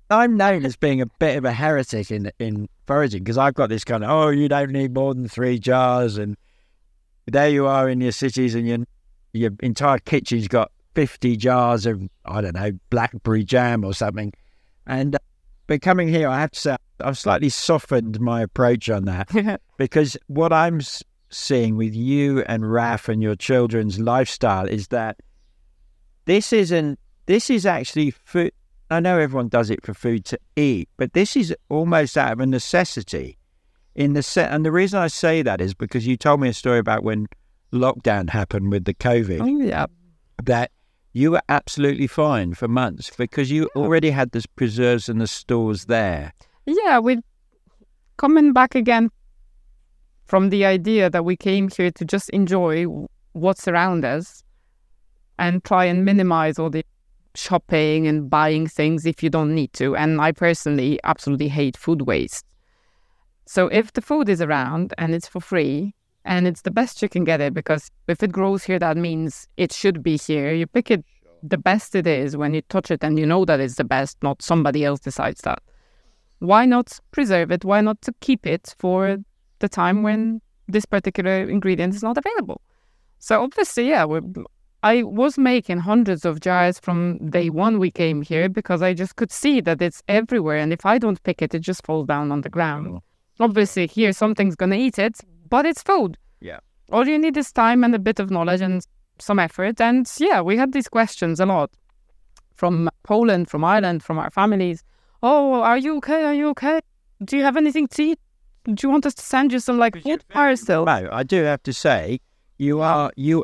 I'm 0.10 0.36
known 0.36 0.66
as 0.66 0.76
being 0.76 1.02
a 1.02 1.06
bit 1.06 1.38
of 1.38 1.46
a 1.46 1.54
heretic 1.54 2.12
in 2.12 2.32
in 2.40 2.68
foraging 2.86 3.24
because 3.24 3.38
I've 3.38 3.54
got 3.54 3.70
this 3.70 3.84
kind 3.84 4.04
of 4.04 4.10
oh 4.10 4.30
you 4.30 4.50
don't 4.50 4.72
need 4.72 4.94
more 4.94 5.14
than 5.14 5.28
three 5.28 5.58
jars 5.58 6.18
and 6.18 6.38
there 7.28 7.50
you 7.50 7.66
are 7.66 7.90
in 7.90 8.02
your 8.02 8.12
cities 8.12 8.54
and 8.54 8.68
your 8.68 8.80
your 9.34 9.52
entire 9.62 10.00
kitchen's 10.00 10.50
got 10.50 10.72
50 10.96 11.38
jars 11.38 11.86
of 11.86 12.02
I 12.26 12.42
don't 12.42 12.56
know 12.56 12.72
blackberry 12.90 13.46
jam 13.46 13.86
or 13.86 13.94
something 13.94 14.34
and 14.86 15.16
uh, 15.16 15.20
but 15.68 15.82
coming 15.82 16.10
here 16.10 16.28
I 16.28 16.42
have 16.42 16.52
to 16.52 16.60
say 16.60 16.76
I've 17.00 17.18
slightly 17.18 17.50
softened 17.50 18.20
my 18.20 18.42
approach 18.42 18.90
on 18.90 19.06
that 19.06 19.62
because 19.78 20.18
what 20.28 20.52
I'm 20.52 20.82
seeing 21.30 21.78
with 21.78 21.96
you 21.96 22.42
and 22.42 22.70
Raf 22.70 23.08
and 23.08 23.24
your 23.24 23.36
children's 23.36 23.98
lifestyle 23.98 24.68
is 24.68 24.90
that 24.90 25.22
this 26.26 26.54
isn't 26.54 27.00
this 27.26 27.50
is 27.50 27.66
actually 27.66 28.12
food 28.12 28.52
I 28.90 29.00
know 29.00 29.18
everyone 29.18 29.48
does 29.48 29.70
it 29.70 29.86
for 29.86 29.94
food 29.94 30.26
to 30.26 30.40
eat, 30.58 30.90
but 30.98 31.14
this 31.14 31.38
is 31.38 31.56
almost 31.70 32.18
out 32.18 32.34
of 32.34 32.40
a 32.42 32.46
necessity. 32.46 33.38
In 33.96 34.14
the 34.14 34.22
set, 34.24 34.52
and 34.52 34.66
the 34.66 34.72
reason 34.72 35.00
I 35.00 35.08
say 35.08 35.42
that 35.44 35.62
is 35.62 35.74
because 35.74 36.06
you 36.06 36.18
told 36.18 36.42
me 36.42 36.50
a 36.50 36.54
story 36.54 36.80
about 36.80 37.04
when 37.04 37.28
lockdown 37.72 38.30
happened 38.30 38.70
with 38.70 38.84
the 38.84 38.94
COVID, 38.94 39.42
Oh, 39.42 39.46
yeah. 39.46 39.86
that 40.44 40.72
you 41.14 41.32
were 41.32 41.42
absolutely 41.48 42.08
fine 42.08 42.54
for 42.54 42.68
months 42.68 43.12
because 43.18 43.50
you 43.50 43.70
already 43.76 44.12
had 44.12 44.32
the 44.32 44.44
preserves 44.58 45.08
and 45.08 45.22
the 45.22 45.28
stores 45.28 45.86
there. 45.86 46.34
Yeah, 46.66 47.00
we 47.00 47.20
coming 48.18 48.52
back 48.52 48.76
again 48.76 49.10
from 50.26 50.50
the 50.50 50.66
idea 50.66 51.10
that 51.10 51.24
we 51.24 51.36
came 51.38 51.70
here 51.70 51.92
to 51.92 52.04
just 52.06 52.30
enjoy 52.32 52.86
what's 53.34 53.68
around 53.70 54.04
us 54.06 54.44
and 55.42 55.62
try 55.66 55.84
and 55.84 56.06
minimize 56.06 56.58
all 56.58 56.70
the 56.70 56.86
shopping 57.36 58.08
and 58.08 58.30
buying 58.30 58.68
things 58.68 59.06
if 59.06 59.22
you 59.22 59.30
don't 59.30 59.54
need 59.54 59.74
to. 59.74 59.96
And 59.98 60.22
I 60.22 60.32
personally 60.32 61.00
absolutely 61.04 61.50
hate 61.50 61.76
food 61.76 62.04
waste. 62.04 62.46
So 63.46 63.68
if 63.68 63.92
the 63.92 64.02
food 64.02 64.30
is 64.30 64.42
around 64.42 64.94
and 64.98 65.14
it's 65.14 65.28
for 65.28 65.42
free 65.42 65.94
and 66.24 66.48
it's 66.48 66.62
the 66.62 66.72
best 66.72 67.02
you 67.02 67.10
can 67.10 67.26
get 67.26 67.42
it, 67.42 67.54
because 67.54 67.92
if 68.08 68.24
it 68.24 68.32
grows 68.32 68.64
here, 68.64 68.80
that 68.80 68.96
means 68.96 69.48
it 69.58 69.74
should 69.74 70.02
be 70.02 70.16
here. 70.18 70.54
You 70.54 70.68
pick 70.68 70.90
it 70.90 71.04
the 71.44 71.58
best 71.58 71.96
it 71.96 72.08
is 72.08 72.38
when 72.38 72.54
you 72.54 72.62
touch 72.70 72.90
it 72.92 73.04
and 73.04 73.20
you 73.20 73.26
know 73.26 73.44
that 73.44 73.60
it's 73.60 73.76
the 73.76 73.84
best, 73.84 74.18
not 74.22 74.42
somebody 74.42 74.86
else 74.86 75.02
decides 75.02 75.42
that 75.42 75.62
why 76.42 76.66
not 76.66 77.00
preserve 77.12 77.52
it? 77.52 77.64
Why 77.64 77.82
not 77.82 78.02
to 78.02 78.14
keep 78.20 78.48
it 78.48 78.76
for 78.80 79.18
the 79.60 79.70
time 79.70 80.02
when 80.02 80.42
this 80.68 80.86
particular 80.86 81.44
ingredient 81.48 81.94
is 81.94 82.02
not 82.02 82.18
available? 82.18 82.62
So 83.20 83.44
obviously, 83.44 83.90
yeah, 83.90 84.06
we 84.06 84.20
I 84.84 85.04
was 85.04 85.38
making 85.38 85.80
hundreds 85.80 86.26
of 86.26 86.40
jars 86.40 86.80
from 86.80 87.30
day 87.30 87.50
one 87.50 87.78
we 87.78 87.92
came 87.92 88.24
here 88.24 88.50
because 88.50 88.82
I 88.82 88.94
just 88.94 89.16
could 89.16 89.32
see 89.32 89.62
that 89.62 89.82
it's 89.82 90.02
everywhere, 90.08 90.58
and 90.58 90.74
if 90.74 90.86
I 90.86 90.98
don't 90.98 91.22
pick 91.24 91.42
it, 91.42 91.54
it 91.54 91.60
just 91.60 91.86
falls 91.86 92.08
down 92.08 92.32
on 92.32 92.42
the 92.42 92.50
ground. 92.50 92.88
Oh. 92.88 93.04
Obviously, 93.40 93.88
here 93.88 94.12
something's 94.12 94.56
gonna 94.56 94.76
eat 94.76 94.98
it, 94.98 95.20
but 95.50 95.66
it's 95.66 95.84
food. 95.84 96.18
Yeah. 96.40 96.60
All 96.92 97.08
you 97.08 97.20
need 97.20 97.38
is 97.38 97.52
time 97.52 97.84
and 97.84 97.94
a 97.94 98.00
bit 98.00 98.20
of 98.20 98.32
knowledge 98.32 98.62
and 98.62 98.86
some 99.20 99.40
effort. 99.40 99.80
And 99.80 100.12
yeah, 100.18 100.42
we 100.42 100.58
had 100.58 100.74
these 100.74 100.88
questions 100.88 101.40
a 101.40 101.46
lot 101.46 101.72
from 102.56 102.90
Poland, 103.04 103.50
from 103.50 103.64
Ireland, 103.64 104.04
from 104.04 104.18
our 104.18 104.32
families. 104.32 104.84
Oh, 105.24 105.62
are 105.62 105.78
you 105.78 105.98
okay? 105.98 106.24
Are 106.26 106.34
you 106.34 106.50
okay? 106.50 106.80
Do 107.24 107.38
you 107.38 107.44
have 107.44 107.56
anything 107.56 107.88
to 107.90 108.04
eat? 108.04 108.20
Do 108.66 108.76
you 108.82 108.90
want 108.90 109.06
us 109.06 109.14
to 109.16 109.24
send 109.24 109.52
you 109.54 109.60
some 109.60 109.78
like 109.78 110.02
food 110.02 110.24
parcel? 110.30 110.86
No, 110.86 111.10
I 111.12 111.24
do 111.24 111.44
have 111.44 111.64
to 111.64 111.74
say, 111.74 112.20
you 112.58 112.82
are 112.82 113.12
you. 113.16 113.44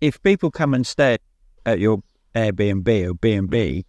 If 0.00 0.22
people 0.22 0.50
come 0.50 0.74
and 0.74 0.86
stay 0.86 1.18
at 1.66 1.78
your 1.78 2.02
Airbnb 2.34 3.08
or 3.10 3.14
B 3.14 3.32
and 3.32 3.48
B, 3.48 3.84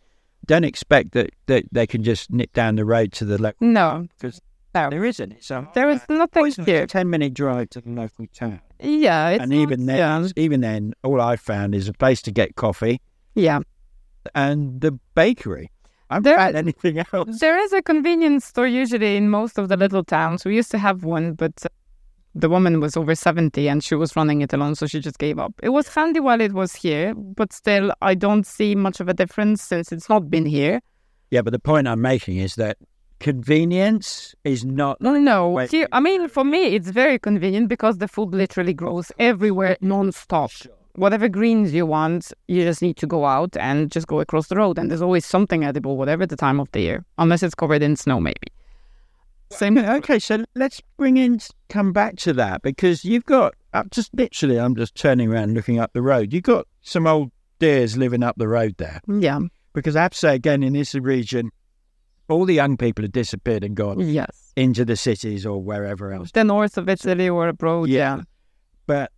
don't 0.45 0.63
expect 0.63 1.11
that, 1.13 1.31
that 1.47 1.65
they 1.71 1.87
can 1.87 2.03
just 2.03 2.31
nip 2.31 2.53
down 2.53 2.75
the 2.75 2.85
road 2.85 3.11
to 3.13 3.25
the 3.25 3.41
local. 3.41 3.67
No, 3.67 4.05
Because 4.17 4.39
no. 4.75 4.89
there 4.89 5.03
isn't. 5.03 5.31
It's 5.33 5.49
a 5.51 5.67
There 5.73 5.89
is 5.89 6.01
nothing 6.07 6.45
it's 6.47 6.55
here. 6.57 6.83
a 6.83 6.87
ten 6.87 7.09
minute 7.09 7.33
drive 7.33 7.69
to 7.71 7.81
the 7.81 7.89
local 7.89 8.27
town, 8.33 8.61
Yeah, 8.79 9.29
and 9.29 9.51
even 9.53 9.85
then, 9.87 10.31
even 10.35 10.61
then, 10.61 10.93
all 11.03 11.19
I 11.19 11.35
found 11.35 11.73
is 11.73 11.87
a 11.87 11.93
place 11.93 12.21
to 12.23 12.31
get 12.31 12.55
coffee 12.55 13.01
yeah. 13.33 13.59
and 14.35 14.81
the 14.81 14.91
bakery. 15.15 15.71
I 16.09 16.15
haven't 16.15 16.23
There- 16.23 16.37
found 16.37 16.55
anything 16.65 17.03
else. 17.11 17.39
There 17.39 17.57
is 17.57 17.73
a 17.73 17.81
convenience 17.81 18.45
store 18.45 18.67
usually 18.67 19.17
in 19.17 19.29
most 19.29 19.57
of 19.57 19.69
the 19.69 19.77
little 19.77 20.03
towns. 20.03 20.45
We 20.45 20.55
used 20.55 20.69
to 20.71 20.77
have 20.77 21.03
one, 21.03 21.33
but 21.33 21.65
the 22.35 22.49
woman 22.49 22.81
was 22.81 22.97
over 22.97 23.15
70 23.15 23.67
and 23.69 23.83
she 23.83 23.95
was 23.95 24.15
running 24.15 24.41
it 24.41 24.51
alone, 24.53 24.75
so 24.75 24.85
she 24.85 24.99
just 24.99 25.17
gave 25.17 25.39
up. 25.39 25.53
It 25.63 25.69
was 25.69 25.87
handy 25.87 26.19
while 26.19 26.41
it 26.41 26.51
was 26.51 26.75
here, 26.75 27.15
but 27.15 27.53
still, 27.53 27.93
I 28.01 28.13
don't 28.13 28.45
see 28.45 28.75
much 28.75 28.99
of 28.99 29.07
a 29.07 29.13
difference 29.13 29.63
since 29.63 29.91
it's 29.91 30.09
not 30.09 30.29
been 30.29 30.45
here. 30.45 30.81
Yeah, 31.31 31.41
but 31.41 31.53
the 31.53 31.59
point 31.59 31.87
I'm 31.87 32.01
making 32.01 32.37
is 32.37 32.55
that 32.55 32.77
convenience 33.19 34.35
is 34.43 34.65
not. 34.65 34.99
No, 34.99 35.17
no. 35.17 35.57
Here, 35.57 35.87
I 35.93 36.01
mean, 36.01 36.27
for 36.27 36.43
me, 36.43 36.75
it's 36.75 36.89
very 36.89 37.17
convenient 37.17 37.69
because 37.69 37.97
the 37.99 38.07
food 38.07 38.33
literally 38.33 38.73
grows 38.73 39.11
everywhere 39.17 39.77
non-stop. 39.79 40.51
whatever 40.95 41.27
greens 41.27 41.73
you 41.73 41.85
want, 41.85 42.33
you 42.47 42.63
just 42.63 42.81
need 42.81 42.97
to 42.97 43.07
go 43.07 43.25
out 43.25 43.55
and 43.57 43.91
just 43.91 44.07
go 44.07 44.19
across 44.19 44.47
the 44.47 44.55
road. 44.55 44.77
And 44.77 44.89
there's 44.89 45.01
always 45.01 45.25
something 45.25 45.63
edible, 45.63 45.97
whatever 45.97 46.25
the 46.25 46.35
time 46.35 46.59
of 46.59 46.71
the 46.71 46.81
year, 46.81 47.05
unless 47.17 47.43
it's 47.43 47.55
covered 47.55 47.83
in 47.83 47.95
snow, 47.95 48.19
maybe. 48.19 48.47
Same. 49.57 49.77
Okay, 49.77 50.19
so 50.19 50.43
let's 50.55 50.81
bring 50.97 51.17
in, 51.17 51.39
come 51.69 51.93
back 51.93 52.15
to 52.17 52.33
that 52.33 52.61
because 52.61 53.03
you've 53.05 53.25
got, 53.25 53.53
uh, 53.73 53.83
just 53.91 54.13
literally, 54.13 54.59
I'm 54.59 54.75
just 54.75 54.95
turning 54.95 55.31
around 55.31 55.53
looking 55.53 55.79
up 55.79 55.93
the 55.93 56.01
road. 56.01 56.33
You've 56.33 56.43
got 56.43 56.67
some 56.81 57.07
old 57.07 57.31
dears 57.59 57.97
living 57.97 58.23
up 58.23 58.35
the 58.37 58.47
road 58.47 58.75
there. 58.77 59.01
Yeah. 59.07 59.39
Because 59.73 59.95
I 59.95 60.03
have 60.03 60.11
to 60.11 60.17
say, 60.17 60.35
again, 60.35 60.63
in 60.63 60.73
this 60.73 60.93
region, 60.95 61.51
all 62.27 62.45
the 62.45 62.53
young 62.53 62.77
people 62.77 63.03
have 63.03 63.11
disappeared 63.11 63.63
and 63.63 63.75
gone 63.75 63.99
Yes. 63.99 64.51
into 64.55 64.85
the 64.85 64.95
cities 64.95 65.45
or 65.45 65.61
wherever 65.61 66.11
else. 66.11 66.31
The 66.31 66.43
north 66.43 66.77
of 66.77 66.89
Italy 66.89 67.29
or 67.29 67.47
abroad. 67.47 67.89
Yeah. 67.89 68.21
But 68.87 69.11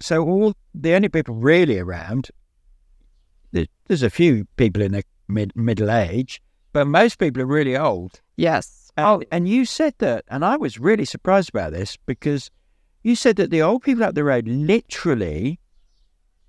so 0.00 0.24
all 0.24 0.54
the 0.74 0.94
only 0.94 1.08
people 1.08 1.34
really 1.34 1.78
around, 1.78 2.30
there's 3.86 4.02
a 4.02 4.10
few 4.10 4.46
people 4.56 4.82
in 4.82 4.92
their 4.92 5.02
mid 5.28 5.54
middle 5.54 5.90
age, 5.90 6.40
but 6.72 6.86
most 6.86 7.18
people 7.18 7.42
are 7.42 7.46
really 7.46 7.76
old. 7.76 8.20
Yes. 8.36 8.83
And, 8.96 9.06
Oh, 9.06 9.22
and 9.30 9.48
you 9.48 9.64
said 9.64 9.94
that, 9.98 10.24
and 10.28 10.44
I 10.44 10.56
was 10.56 10.78
really 10.78 11.04
surprised 11.04 11.48
about 11.50 11.72
this 11.72 11.96
because 12.06 12.50
you 13.02 13.16
said 13.16 13.36
that 13.36 13.50
the 13.50 13.60
old 13.62 13.82
people 13.82 14.04
up 14.04 14.14
the 14.14 14.24
road 14.24 14.46
literally 14.48 15.58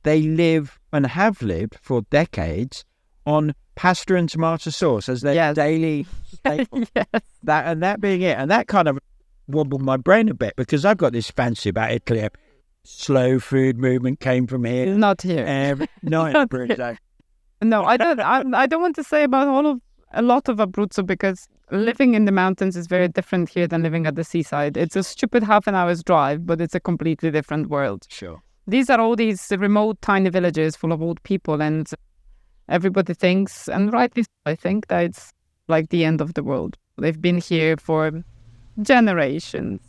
they 0.04 0.22
live 0.22 0.80
and 0.94 1.08
have 1.08 1.42
lived 1.42 1.78
for 1.82 2.02
decades 2.12 2.86
on 3.26 3.56
pasta 3.74 4.16
and 4.16 4.30
tomato 4.30 4.70
sauce 4.70 5.10
as 5.10 5.22
their 5.22 5.34
Yes. 5.34 5.56
daily 5.56 6.06
staple. 6.34 6.84
yes. 6.96 7.08
that 7.44 7.66
and 7.66 7.82
that 7.82 8.00
being 8.00 8.22
it, 8.22 8.38
and 8.38 8.52
that 8.52 8.68
kind 8.68 8.88
of 8.88 9.00
wobbled 9.48 9.82
my 9.82 9.98
brain 9.98 10.30
a 10.30 10.34
bit 10.36 10.56
because 10.56 10.86
I've 10.86 10.98
got 10.98 11.12
this 11.14 11.32
fancy 11.32 11.70
about 11.70 11.92
Italy. 11.92 12.28
Slow 12.84 13.40
food 13.40 13.80
movement 13.80 14.20
came 14.20 14.46
from 14.46 14.64
here. 14.64 14.86
Not 14.96 15.24
here. 15.24 15.44
Every 15.44 15.88
night, 16.04 16.34
Not 16.34 16.50
Bridge. 16.50 16.78
No, 17.64 17.84
I 17.84 17.98
don't. 17.98 18.20
I, 18.20 18.44
I 18.54 18.68
don't 18.68 18.82
want 18.82 18.96
to 18.98 19.04
say 19.04 19.24
about 19.24 19.48
all 19.48 19.66
of 19.66 19.82
a 20.16 20.22
lot 20.22 20.50
of 20.50 20.58
Abruzzo 20.58 21.06
because 21.06 21.48
living 21.72 22.14
in 22.16 22.26
the 22.26 22.32
mountains 22.32 22.76
is 22.76 22.88
very 22.88 23.08
different 23.08 23.50
here 23.50 23.68
than 23.68 23.84
living 23.84 24.08
at 24.08 24.16
the 24.16 24.24
seaside. 24.24 24.78
It's 24.78 24.96
a 24.96 25.04
stupid 25.04 25.44
half 25.44 25.68
an 25.68 25.76
hour's 25.76 26.04
drive, 26.04 26.46
but 26.46 26.62
it's 26.62 26.74
a 26.74 26.80
completely 26.80 27.30
different 27.32 27.70
world. 27.70 28.08
Sure. 28.10 28.42
These 28.68 28.90
are 28.90 29.00
all 29.00 29.16
these 29.16 29.52
remote, 29.52 30.02
tiny 30.02 30.30
villages 30.30 30.76
full 30.76 30.92
of 30.92 31.02
old 31.02 31.22
people, 31.24 31.62
and 31.62 31.88
everybody 32.68 33.14
thinks, 33.14 33.68
and 33.68 33.94
rightly, 33.94 34.24
so, 34.24 34.30
I 34.46 34.56
think 34.56 34.88
that 34.88 35.04
it's 35.04 35.32
like 35.68 35.90
the 35.90 36.04
end 36.04 36.22
of 36.22 36.34
the 36.34 36.44
world. 36.44 36.78
They've 36.98 37.22
been 37.22 37.38
here 37.38 37.78
for 37.78 38.24
generations. 38.82 39.82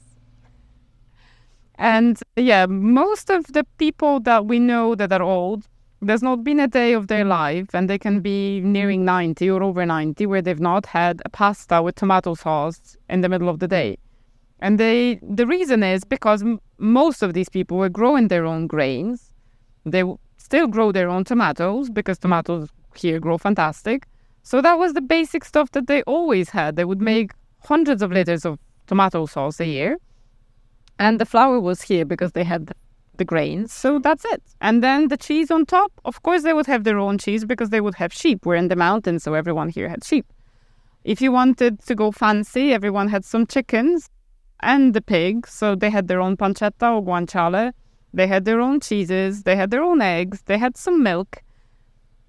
And 1.79 2.19
yeah, 2.37 2.67
most 2.67 3.31
of 3.31 3.47
the 3.53 3.65
people 3.79 4.21
that 4.21 4.47
we 4.47 4.59
know 4.59 4.95
that 4.95 5.13
are 5.13 5.23
old, 5.23 5.67
there's 6.07 6.23
not 6.23 6.45
been 6.45 6.61
a 6.61 6.69
day 6.69 6.93
of 6.93 7.09
their 7.09 7.21
mm-hmm. 7.21 7.31
life, 7.31 7.75
and 7.75 7.91
they 7.91 7.99
can 7.99 8.21
be 8.21 8.61
nearing 8.61 9.01
mm-hmm. 9.01 9.35
90 9.39 9.51
or 9.51 9.63
over 9.63 9.85
90, 9.85 10.27
where 10.27 10.43
they've 10.43 10.61
not 10.61 10.87
had 10.87 11.21
a 11.25 11.29
pasta 11.29 11.83
with 11.83 11.97
tomato 11.97 12.35
sauce 12.35 12.97
in 13.09 13.21
the 13.21 13.29
middle 13.29 13.49
of 13.49 13.59
the 13.59 13.69
day. 13.69 13.99
And 14.61 14.81
they, 14.81 15.21
the 15.23 15.47
reason 15.47 15.83
is 15.83 16.05
because 16.05 16.43
m- 16.43 16.61
most 16.79 17.23
of 17.23 17.35
these 17.35 17.49
people 17.49 17.77
were 17.77 17.89
growing 17.89 18.29
their 18.29 18.47
own 18.47 18.67
grains. 18.67 19.33
They 19.85 20.01
w- 20.01 20.19
still 20.39 20.67
grow 20.67 20.93
their 20.93 21.09
own 21.09 21.25
tomatoes 21.25 21.91
because 21.91 22.19
tomatoes 22.19 22.71
here 22.95 23.21
grow 23.21 23.37
fantastic. 23.37 24.07
So 24.43 24.63
that 24.63 24.79
was 24.79 24.95
the 24.95 25.03
basic 25.03 25.45
stuff 25.45 25.73
that 25.73 25.89
they 25.89 26.03
always 26.05 26.49
had. 26.51 26.77
They 26.77 26.85
would 26.85 27.03
make 27.03 27.33
hundreds 27.65 28.01
of 28.01 28.13
liters 28.13 28.47
of 28.47 28.59
tomato 28.87 29.27
sauce 29.27 29.61
a 29.61 29.67
year. 29.67 29.99
And 30.99 31.21
the 31.21 31.27
flour 31.27 31.61
was 31.61 31.83
here 31.83 32.07
because 32.07 32.33
they 32.33 32.45
had 32.45 32.73
the 33.19 33.25
grains. 33.25 33.73
So 33.73 33.99
that's 33.99 34.25
it. 34.27 34.43
And 34.61 34.83
then 34.83 35.09
the 35.09 35.17
cheese 35.17 35.51
on 35.51 35.67
top, 35.67 35.93
of 36.05 36.23
course, 36.23 36.43
they 36.43 36.53
would 36.53 36.67
have 36.67 36.85
their 36.85 36.99
own 36.99 37.19
cheese 37.19 37.45
because 37.45 37.71
they 37.71 37.81
would 37.81 37.95
have 37.97 38.13
sheep. 38.13 38.47
We're 38.47 38.57
in 38.57 38.69
the 38.69 38.77
mountains, 38.77 39.23
so 39.25 39.35
everyone 39.35 39.69
here 39.69 39.89
had 39.89 40.05
sheep. 40.05 40.27
If 41.05 41.21
you 41.21 41.31
wanted 41.31 41.81
to 41.87 41.95
go 41.95 42.11
fancy, 42.11 42.73
everyone 42.73 43.09
had 43.09 43.25
some 43.25 43.47
chickens 43.47 44.11
and 44.61 44.95
the 44.95 45.01
pig. 45.01 45.47
So 45.47 45.75
they 45.75 45.91
had 45.91 46.09
their 46.09 46.21
own 46.21 46.37
pancetta 46.37 46.95
or 46.95 47.03
guanciale. 47.03 47.73
They 48.13 48.27
had 48.27 48.45
their 48.45 48.61
own 48.61 48.81
cheeses. 48.81 49.43
They 49.43 49.57
had 49.57 49.71
their 49.71 49.83
own 49.83 50.01
eggs. 50.01 50.43
They 50.47 50.59
had 50.59 50.77
some 50.77 51.03
milk. 51.03 51.43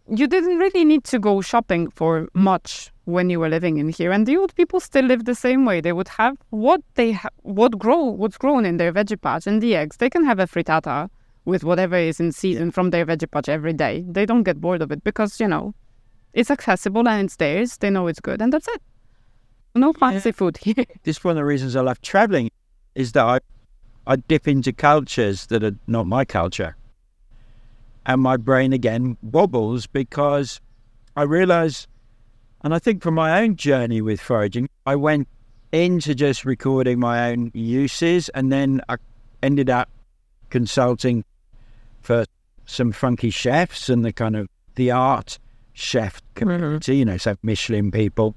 You 0.09 0.27
didn't 0.27 0.57
really 0.57 0.85
need 0.85 1.03
to 1.05 1.19
go 1.19 1.41
shopping 1.41 1.89
for 1.91 2.29
much 2.33 2.91
when 3.03 3.29
you 3.29 3.39
were 3.39 3.49
living 3.49 3.77
in 3.77 3.89
here. 3.89 4.11
And 4.11 4.25
the 4.25 4.37
old 4.37 4.55
people 4.55 4.79
still 4.79 5.05
live 5.05 5.25
the 5.25 5.35
same 5.35 5.65
way. 5.65 5.81
They 5.81 5.93
would 5.93 6.07
have 6.09 6.37
what 6.49 6.81
they 6.95 7.13
ha- 7.13 7.29
what 7.43 7.77
grow 7.77 8.03
what's 8.03 8.37
grown 8.37 8.65
in 8.65 8.77
their 8.77 8.93
veggie 8.93 9.19
patch 9.19 9.47
and 9.47 9.61
the 9.61 9.75
eggs. 9.75 9.97
They 9.97 10.09
can 10.09 10.25
have 10.25 10.39
a 10.39 10.47
frittata 10.47 11.09
with 11.45 11.63
whatever 11.63 11.95
is 11.95 12.19
in 12.19 12.31
season 12.31 12.71
from 12.71 12.89
their 12.91 13.05
veggie 13.05 13.29
patch 13.29 13.49
every 13.49 13.73
day. 13.73 14.05
They 14.07 14.25
don't 14.25 14.43
get 14.43 14.61
bored 14.61 14.81
of 14.81 14.91
it 14.91 15.03
because 15.03 15.39
you 15.39 15.47
know 15.47 15.73
it's 16.33 16.51
accessible 16.51 17.07
and 17.07 17.25
it's 17.25 17.35
theirs. 17.35 17.77
They 17.77 17.89
know 17.89 18.07
it's 18.07 18.19
good, 18.19 18.41
and 18.41 18.53
that's 18.53 18.67
it. 18.67 18.81
No 19.75 19.93
fancy 19.93 20.31
food 20.31 20.57
here. 20.61 20.85
This 21.03 21.17
is 21.17 21.23
one 21.23 21.31
of 21.31 21.37
the 21.37 21.45
reasons 21.45 21.75
I 21.75 21.81
love 21.81 22.01
traveling 22.01 22.49
is 22.95 23.11
that 23.13 23.25
I, 23.25 23.39
I 24.05 24.15
dip 24.15 24.47
into 24.47 24.73
cultures 24.73 25.47
that 25.47 25.63
are 25.63 25.75
not 25.87 26.07
my 26.07 26.25
culture. 26.25 26.75
And 28.07 28.21
my 28.21 28.37
brain 28.37 28.71
again 28.71 29.17
wobbles 29.21 29.85
because 29.85 30.61
I 31.17 31.23
realize, 31.23 31.87
and 32.63 32.73
I 32.73 32.79
think 32.79 33.03
from 33.03 33.15
my 33.15 33.41
own 33.41 33.57
journey 33.57 34.01
with 34.01 34.21
foraging, 34.21 34.69
I 34.85 34.95
went 34.95 35.27
into 35.73 36.15
just 36.15 36.45
recording 36.45 36.99
my 36.99 37.31
own 37.31 37.51
uses 37.53 38.29
and 38.29 38.49
then 38.49 38.81
I 38.87 38.95
ended 39.43 39.69
up 39.69 39.89
consulting 40.49 41.25
for 42.01 42.25
some 42.65 42.93
funky 42.93 43.29
chefs 43.29 43.89
and 43.89 44.05
the 44.05 44.13
kind 44.13 44.37
of 44.37 44.47
the 44.75 44.91
art 44.91 45.37
chef 45.73 46.15
mm-hmm. 46.15 46.33
community, 46.35 46.97
you 46.97 47.05
know, 47.05 47.17
so 47.17 47.35
Michelin 47.43 47.91
people, 47.91 48.35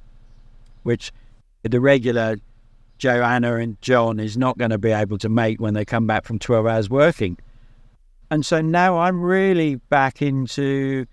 which 0.83 1.13
the 1.63 1.81
regular 1.81 2.37
Joanna 2.99 3.57
and 3.57 3.81
John 3.81 4.19
is 4.19 4.37
not 4.37 4.59
going 4.59 4.71
to 4.71 4.79
be 4.79 4.91
able 4.91 5.19
to 5.19 5.29
make 5.29 5.61
when 5.61 5.75
they 5.75 5.85
come 5.85 6.09
back 6.09 6.25
from 6.25 6.41
12 6.41 6.67
hours 6.67 6.91
working. 6.91 7.39
And 8.31 8.47
so 8.47 8.61
now 8.61 8.99
I'm 8.99 9.21
really 9.21 9.77
back 9.77 10.23
into 10.23 11.07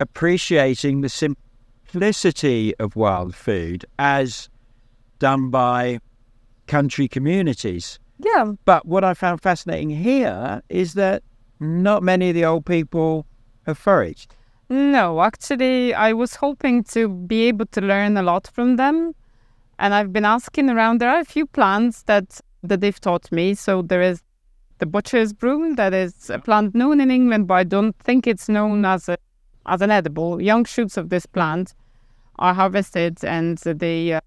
appreciating 0.00 1.00
the 1.00 1.08
simplicity 1.08 2.74
of 2.78 2.96
wild 2.96 3.34
food 3.34 3.84
as 3.98 4.48
done 5.18 5.50
by 5.50 6.00
country 6.66 7.08
communities. 7.08 7.98
Yeah, 8.18 8.52
But 8.64 8.86
what 8.86 9.04
I 9.04 9.14
found 9.14 9.40
fascinating 9.40 9.90
here 9.90 10.62
is 10.68 10.94
that 10.94 11.22
not 11.60 12.02
many 12.02 12.30
of 12.30 12.34
the 12.34 12.44
old 12.44 12.64
people 12.66 13.26
have 13.66 13.78
foraged. 13.78 14.34
No, 14.68 15.20
actually, 15.20 15.94
I 15.94 16.12
was 16.12 16.36
hoping 16.36 16.84
to 16.84 17.08
be 17.08 17.44
able 17.44 17.66
to 17.66 17.80
learn 17.80 18.16
a 18.16 18.22
lot 18.22 18.48
from 18.52 18.76
them. 18.76 19.14
And 19.78 19.92
I've 19.92 20.12
been 20.12 20.24
asking 20.24 20.70
around. 20.70 21.00
There 21.00 21.10
are 21.10 21.20
a 21.20 21.24
few 21.24 21.46
plants 21.46 22.02
that, 22.04 22.40
that 22.62 22.80
they've 22.80 23.00
taught 23.00 23.30
me. 23.32 23.54
So 23.54 23.82
there 23.82 24.02
is 24.02 24.22
the 24.84 24.90
butcher's 24.90 25.32
broom, 25.32 25.76
that 25.76 25.94
is 25.94 26.28
a 26.28 26.38
plant 26.38 26.74
known 26.74 27.00
in 27.00 27.10
England, 27.10 27.48
but 27.48 27.54
I 27.54 27.64
don't 27.64 27.96
think 28.00 28.26
it's 28.26 28.50
known 28.50 28.84
as 28.84 29.08
a 29.08 29.16
as 29.64 29.80
an 29.80 29.90
edible. 29.90 30.42
Young 30.42 30.66
shoots 30.66 30.98
of 30.98 31.08
this 31.08 31.24
plant 31.24 31.74
are 32.38 32.52
harvested 32.52 33.24
and 33.24 33.56
they 33.56 34.12
uh, 34.12 34.20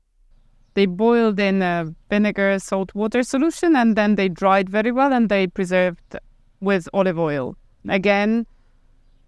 they 0.74 0.88
boiled 0.88 1.40
in 1.40 1.62
a 1.62 1.94
vinegar 2.10 2.58
salt 2.58 2.96
water 2.96 3.22
solution 3.22 3.76
and 3.76 3.96
then 3.96 4.16
they 4.16 4.30
dried 4.30 4.68
very 4.68 4.92
well 4.92 5.14
and 5.14 5.30
they 5.30 5.46
preserved 5.46 6.18
with 6.60 6.90
olive 6.92 7.20
oil. 7.20 7.56
Again, 7.88 8.48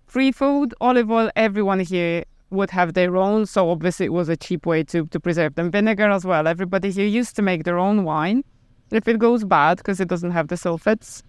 free 0.07 0.31
food, 0.31 0.73
olive 0.81 1.11
oil, 1.11 1.29
everyone 1.35 1.79
here 1.79 2.23
would 2.49 2.71
have 2.71 2.95
their 2.95 3.15
own. 3.17 3.45
So 3.45 3.69
obviously 3.69 4.07
it 4.07 4.13
was 4.13 4.29
a 4.29 4.37
cheap 4.45 4.65
way 4.65 4.83
to, 4.85 5.05
to 5.05 5.19
preserve 5.19 5.53
them. 5.53 5.69
Vinegar 5.69 6.09
as 6.09 6.25
well. 6.25 6.47
Everybody 6.47 6.89
here 6.89 7.05
used 7.05 7.35
to 7.35 7.43
make 7.43 7.65
their 7.65 7.77
own 7.77 8.03
wine. 8.03 8.43
If 8.91 9.07
it 9.07 9.19
goes 9.19 9.43
bad 9.43 9.77
because 9.77 9.99
it 9.99 10.07
doesn't 10.07 10.31
have 10.31 10.47
the 10.47 10.55
sulfates. 10.55 11.23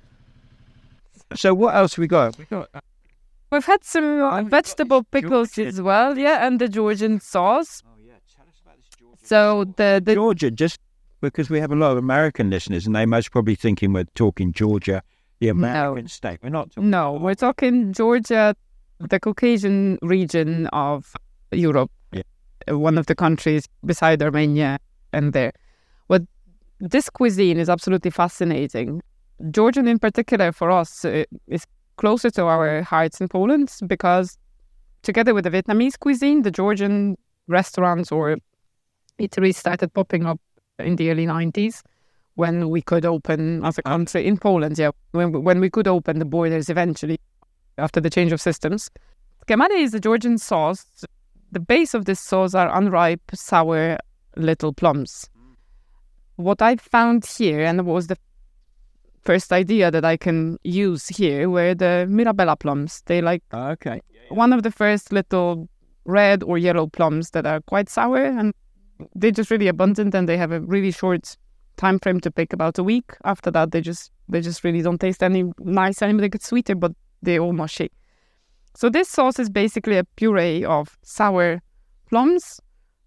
So 1.35 1.55
what 1.55 1.75
else 1.75 1.97
we 1.99 2.07
got? 2.07 2.37
We 2.39 2.45
got 2.47 2.69
We've 3.53 3.65
had 3.65 3.83
some 3.85 4.21
uh, 4.23 4.43
vegetable 4.43 5.03
pickles 5.05 5.53
Georgian- 5.53 5.67
as 5.75 5.83
well, 5.83 6.17
yeah, 6.17 6.47
and 6.47 6.61
the 6.61 6.69
Georgian 6.69 7.19
sauce. 7.21 7.83
Oh 7.85 7.91
yeah, 7.99 8.13
tell 8.35 8.47
us 8.49 8.61
about 8.63 8.77
this 8.77 8.87
Georgia. 8.97 9.27
So 9.27 9.65
the, 9.77 10.01
the 10.05 10.15
Georgia, 10.15 10.51
just 10.53 10.79
because 11.21 11.51
we 11.51 11.59
have 11.59 11.73
a 11.73 11.77
lot 11.77 11.91
of 11.93 11.99
American 11.99 12.49
listeners, 12.49 12.87
and 12.87 12.95
they 12.95 13.07
most 13.07 13.33
probably 13.33 13.57
thinking 13.57 13.93
we're 13.93 14.05
talking 14.15 14.53
Georgia, 14.53 15.03
the 15.41 15.49
American 15.49 16.07
state. 16.07 16.39
We're 16.45 16.51
not. 16.51 16.71
Talking 16.71 16.91
No, 16.91 17.15
we're 17.15 17.35
talking 17.35 17.93
Georgia, 17.93 18.55
the 19.01 19.19
Caucasian 19.19 19.99
region 20.03 20.69
of 20.69 21.13
Europe, 21.51 21.91
Yeah. 22.13 22.23
Uh, 22.71 22.79
one 22.79 22.99
of 22.99 23.07
the 23.07 23.17
countries 23.17 23.67
beside 23.85 24.23
Armenia 24.23 24.79
and 25.13 25.33
there. 25.33 25.53
This 26.81 27.11
cuisine 27.11 27.59
is 27.59 27.69
absolutely 27.69 28.11
fascinating. 28.11 29.03
Georgian, 29.51 29.87
in 29.87 29.99
particular, 29.99 30.51
for 30.51 30.71
us, 30.71 31.05
uh, 31.05 31.25
is 31.47 31.67
closer 31.97 32.31
to 32.31 32.45
our 32.47 32.83
hearts 32.83 33.21
in 33.21 33.29
Poland 33.29 33.71
because, 33.87 34.39
together 35.03 35.35
with 35.35 35.45
the 35.45 35.51
Vietnamese 35.51 35.99
cuisine, 35.99 36.43
the 36.43 36.51
Georgian 36.51 37.19
restaurants 37.49 38.11
or 38.11 38.39
eateries 39.19 39.57
started 39.57 39.93
popping 39.93 40.25
up 40.25 40.41
in 40.79 40.97
the 40.97 41.11
early 41.11 41.27
90s 41.27 41.83
when 42.37 42.71
we 42.71 42.81
could 42.81 43.05
open 43.05 43.63
as 43.63 43.77
a 43.77 43.83
country 43.83 44.27
in 44.27 44.39
Poland. 44.39 44.79
Yeah, 44.79 44.93
when 45.13 45.45
when 45.45 45.61
we 45.61 45.69
could 45.69 45.87
open 45.87 46.19
the 46.19 46.25
borders 46.25 46.71
eventually, 46.71 47.19
after 47.77 48.01
the 48.01 48.11
change 48.11 48.33
of 48.33 48.41
systems. 48.41 48.91
Tkemali 49.47 49.83
is 49.83 49.93
a 49.93 50.01
Georgian 50.01 50.39
sauce. 50.39 51.05
The 51.53 51.61
base 51.61 51.93
of 51.93 52.05
this 52.07 52.21
sauce 52.21 52.55
are 52.55 52.75
unripe, 52.75 53.23
sour 53.35 53.99
little 54.37 54.73
plums. 54.73 55.29
What 56.41 56.63
I 56.63 56.77
found 56.77 57.27
here, 57.27 57.61
and 57.61 57.81
it 57.81 57.85
was 57.85 58.07
the 58.07 58.17
first 59.23 59.53
idea 59.53 59.91
that 59.91 60.05
I 60.05 60.17
can 60.17 60.59
use 60.65 61.09
here, 61.09 61.49
were 61.51 61.75
the 61.75 62.07
Mirabella 62.09 62.57
plums. 62.57 63.03
They 63.07 63.21
like 63.21 63.43
ah, 63.53 63.71
Okay. 63.71 64.01
one 64.31 64.53
of 64.53 64.63
the 64.63 64.71
first 64.71 65.13
little 65.13 65.69
red 66.05 66.43
or 66.43 66.57
yellow 66.59 66.87
plums 66.87 67.31
that 67.31 67.47
are 67.47 67.61
quite 67.61 67.89
sour 67.89 68.25
and 68.25 68.55
they're 69.15 69.31
just 69.31 69.51
really 69.51 69.69
abundant 69.69 70.15
and 70.15 70.29
they 70.29 70.37
have 70.37 70.53
a 70.53 70.61
really 70.61 70.91
short 70.91 71.37
time 71.77 71.99
frame 71.99 72.21
to 72.21 72.31
pick 72.31 72.53
about 72.53 72.79
a 72.79 72.83
week 72.83 73.13
after 73.25 73.51
that 73.51 73.71
they 73.71 73.81
just 73.81 74.11
they 74.29 74.41
just 74.41 74.65
really 74.65 74.83
don't 74.83 75.01
taste 75.01 75.23
any 75.23 75.45
nice 75.59 76.03
anymore 76.03 76.23
they 76.23 76.29
get 76.29 76.43
sweeter 76.43 76.75
but 76.75 76.93
they're 77.23 77.41
all 77.41 77.53
mushy 77.53 77.91
so 78.75 78.89
this 78.91 79.09
sauce 79.09 79.39
is 79.39 79.49
basically 79.51 79.97
a 79.97 80.05
puree 80.17 80.65
of 80.65 80.99
sour 81.03 81.61
plums 82.09 82.61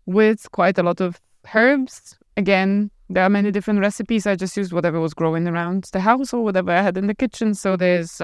with 0.05 0.51
quite 0.51 0.77
a 0.77 0.83
lot 0.83 1.01
of 1.01 1.19
herbs 1.53 2.17
again 2.37 2.89
there 3.09 3.23
are 3.23 3.29
many 3.29 3.51
different 3.51 3.79
recipes 3.79 4.25
i 4.25 4.35
just 4.35 4.55
used 4.57 4.73
whatever 4.73 4.99
was 4.99 5.13
growing 5.13 5.47
around 5.47 5.85
the 5.93 5.99
house 5.99 6.33
or 6.33 6.43
whatever 6.43 6.71
i 6.71 6.81
had 6.81 6.97
in 6.97 7.07
the 7.07 7.15
kitchen 7.15 7.53
so 7.53 7.75
there's 7.75 8.21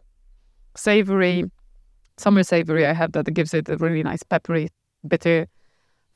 savory 0.75 1.45
summer 2.19 2.43
savory 2.43 2.85
I 2.85 2.93
have 2.93 3.13
that 3.13 3.33
gives 3.33 3.53
it 3.53 3.69
a 3.69 3.77
really 3.77 4.03
nice 4.03 4.23
peppery, 4.23 4.69
bitter 5.07 5.47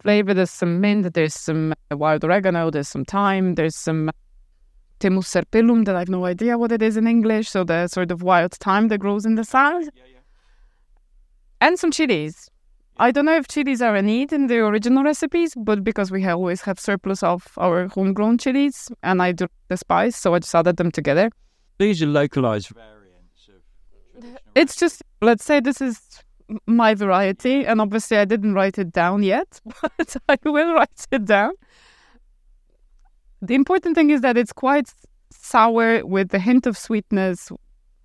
flavor. 0.01 0.33
There's 0.33 0.51
some 0.51 0.81
mint, 0.81 1.13
there's 1.13 1.33
some 1.33 1.73
wild 1.91 2.23
oregano, 2.23 2.69
there's 2.69 2.89
some 2.89 3.05
thyme, 3.05 3.55
there's 3.55 3.75
some 3.75 4.11
Thymus 4.99 5.33
serpyllum 5.33 5.85
that 5.85 5.95
I 5.95 5.99
have 5.99 6.09
no 6.09 6.25
idea 6.25 6.57
what 6.57 6.71
it 6.71 6.81
is 6.81 6.95
in 6.97 7.07
English. 7.07 7.49
So 7.49 7.63
the 7.63 7.87
sort 7.87 8.11
of 8.11 8.21
wild 8.21 8.53
thyme 8.53 8.89
that 8.89 8.99
grows 8.99 9.25
in 9.25 9.35
the 9.35 9.43
south. 9.43 9.89
And 11.59 11.79
some 11.79 11.91
chilies. 11.91 12.49
I 12.97 13.11
don't 13.11 13.25
know 13.25 13.35
if 13.35 13.47
chilies 13.47 13.81
are 13.81 13.95
a 13.95 14.01
need 14.01 14.31
in 14.31 14.47
the 14.47 14.59
original 14.59 15.03
recipes, 15.03 15.53
but 15.55 15.83
because 15.83 16.11
we 16.11 16.21
have 16.21 16.37
always 16.37 16.61
have 16.61 16.79
surplus 16.79 17.23
of 17.23 17.47
our 17.57 17.87
homegrown 17.87 18.37
chilies 18.37 18.91
and 19.01 19.21
I 19.21 19.31
do 19.31 19.47
the 19.67 19.77
spice, 19.77 20.15
so 20.15 20.35
I 20.35 20.39
just 20.39 20.53
added 20.53 20.77
them 20.77 20.91
together. 20.91 21.31
These 21.79 22.03
are 22.03 22.07
localized 22.07 22.69
variants 22.69 23.49
of 23.49 24.39
It's 24.53 24.75
just, 24.75 25.01
let's 25.21 25.43
say 25.43 25.59
this 25.59 25.81
is 25.81 25.99
my 26.67 26.93
variety, 26.93 27.65
and 27.65 27.81
obviously 27.81 28.17
I 28.17 28.25
didn't 28.25 28.53
write 28.53 28.77
it 28.77 28.91
down 28.91 29.23
yet, 29.23 29.59
but 29.81 30.15
I 30.29 30.37
will 30.45 30.75
write 30.75 31.07
it 31.11 31.25
down. 31.25 31.53
The 33.41 33.55
important 33.55 33.95
thing 33.95 34.11
is 34.11 34.21
that 34.21 34.37
it's 34.37 34.53
quite 34.53 34.93
sour 35.31 36.05
with 36.05 36.33
a 36.33 36.39
hint 36.39 36.67
of 36.67 36.77
sweetness, 36.77 37.51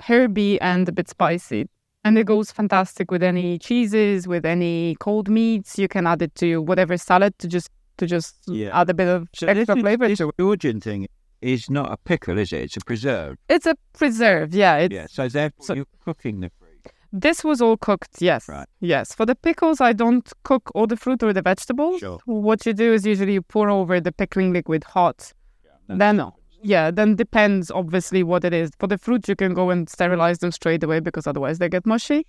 herby, 0.01 0.61
and 0.61 0.89
a 0.89 0.93
bit 0.93 1.09
spicy. 1.09 1.69
And 2.09 2.19
it 2.19 2.27
goes 2.27 2.51
fantastic 2.51 3.11
with 3.11 3.23
any 3.23 3.59
cheeses, 3.59 4.27
with 4.27 4.45
any 4.47 4.97
cold 4.99 5.29
meats. 5.29 5.79
You 5.79 5.89
can 5.89 6.07
add 6.07 6.23
it 6.23 6.35
to 6.37 6.63
whatever 6.63 6.97
salad 6.97 7.39
to 7.41 7.47
just 7.49 7.69
to 7.99 8.07
just 8.07 8.35
Yeah. 8.47 8.81
add 8.81 8.89
a 8.91 8.95
bit 8.95 9.09
of 9.09 9.29
So 9.35 9.47
extra 9.47 9.75
this, 9.75 9.83
flavor 9.83 10.09
this 10.09 10.19
to 10.19 10.29
it. 10.29 10.35
Georgian 10.39 10.81
thing 10.81 11.07
is 11.43 11.69
not 11.69 11.93
a 11.93 11.97
pickle, 11.97 12.39
is 12.39 12.53
it? 12.53 12.63
It's 12.63 12.77
a 12.77 12.81
preserve. 12.81 13.37
It's 13.49 13.67
a 13.67 13.75
preserve, 13.93 14.55
yeah. 14.55 14.77
It's, 14.77 14.95
yeah. 14.95 15.07
So 15.11 15.29
therefore 15.29 15.65
so- 15.67 15.75
you're 15.75 15.87
cooking 16.05 16.41
the 16.41 16.51
fruit. 16.59 16.93
This 17.13 17.43
was 17.43 17.61
all 17.61 17.77
cooked, 17.77 18.21
yes. 18.21 18.49
Right. 18.49 18.69
Yes. 18.81 19.15
For 19.15 19.27
the 19.27 19.35
pickles, 19.35 19.81
I 19.81 19.93
don't 19.95 20.31
cook 20.45 20.71
all 20.75 20.87
the 20.87 20.97
fruit 20.97 21.23
or 21.23 21.33
the 21.33 21.43
vegetables. 21.43 22.01
Sure. 22.01 22.19
What 22.27 22.65
you 22.67 22.73
do 22.75 22.93
is 22.93 23.05
usually 23.07 23.33
you 23.35 23.43
pour 23.43 23.69
over 23.69 24.01
the 24.01 24.13
pickling 24.13 24.53
liquid 24.53 24.85
hot. 24.85 25.33
Then, 25.89 26.23
yeah, 26.63 26.91
then 26.91 27.15
depends 27.17 27.71
obviously 27.71 28.23
what 28.23 28.45
it 28.45 28.53
is. 28.53 28.71
For 28.79 28.87
the 28.87 28.99
fruit, 28.99 29.29
you 29.29 29.37
can 29.37 29.55
go 29.55 29.71
and 29.71 29.89
sterilize 29.89 30.39
them 30.39 30.51
straight 30.53 30.83
away 30.83 31.01
because 31.01 31.27
otherwise 31.27 31.59
they 31.59 31.69
get 31.69 31.87
mushy. 31.87 32.27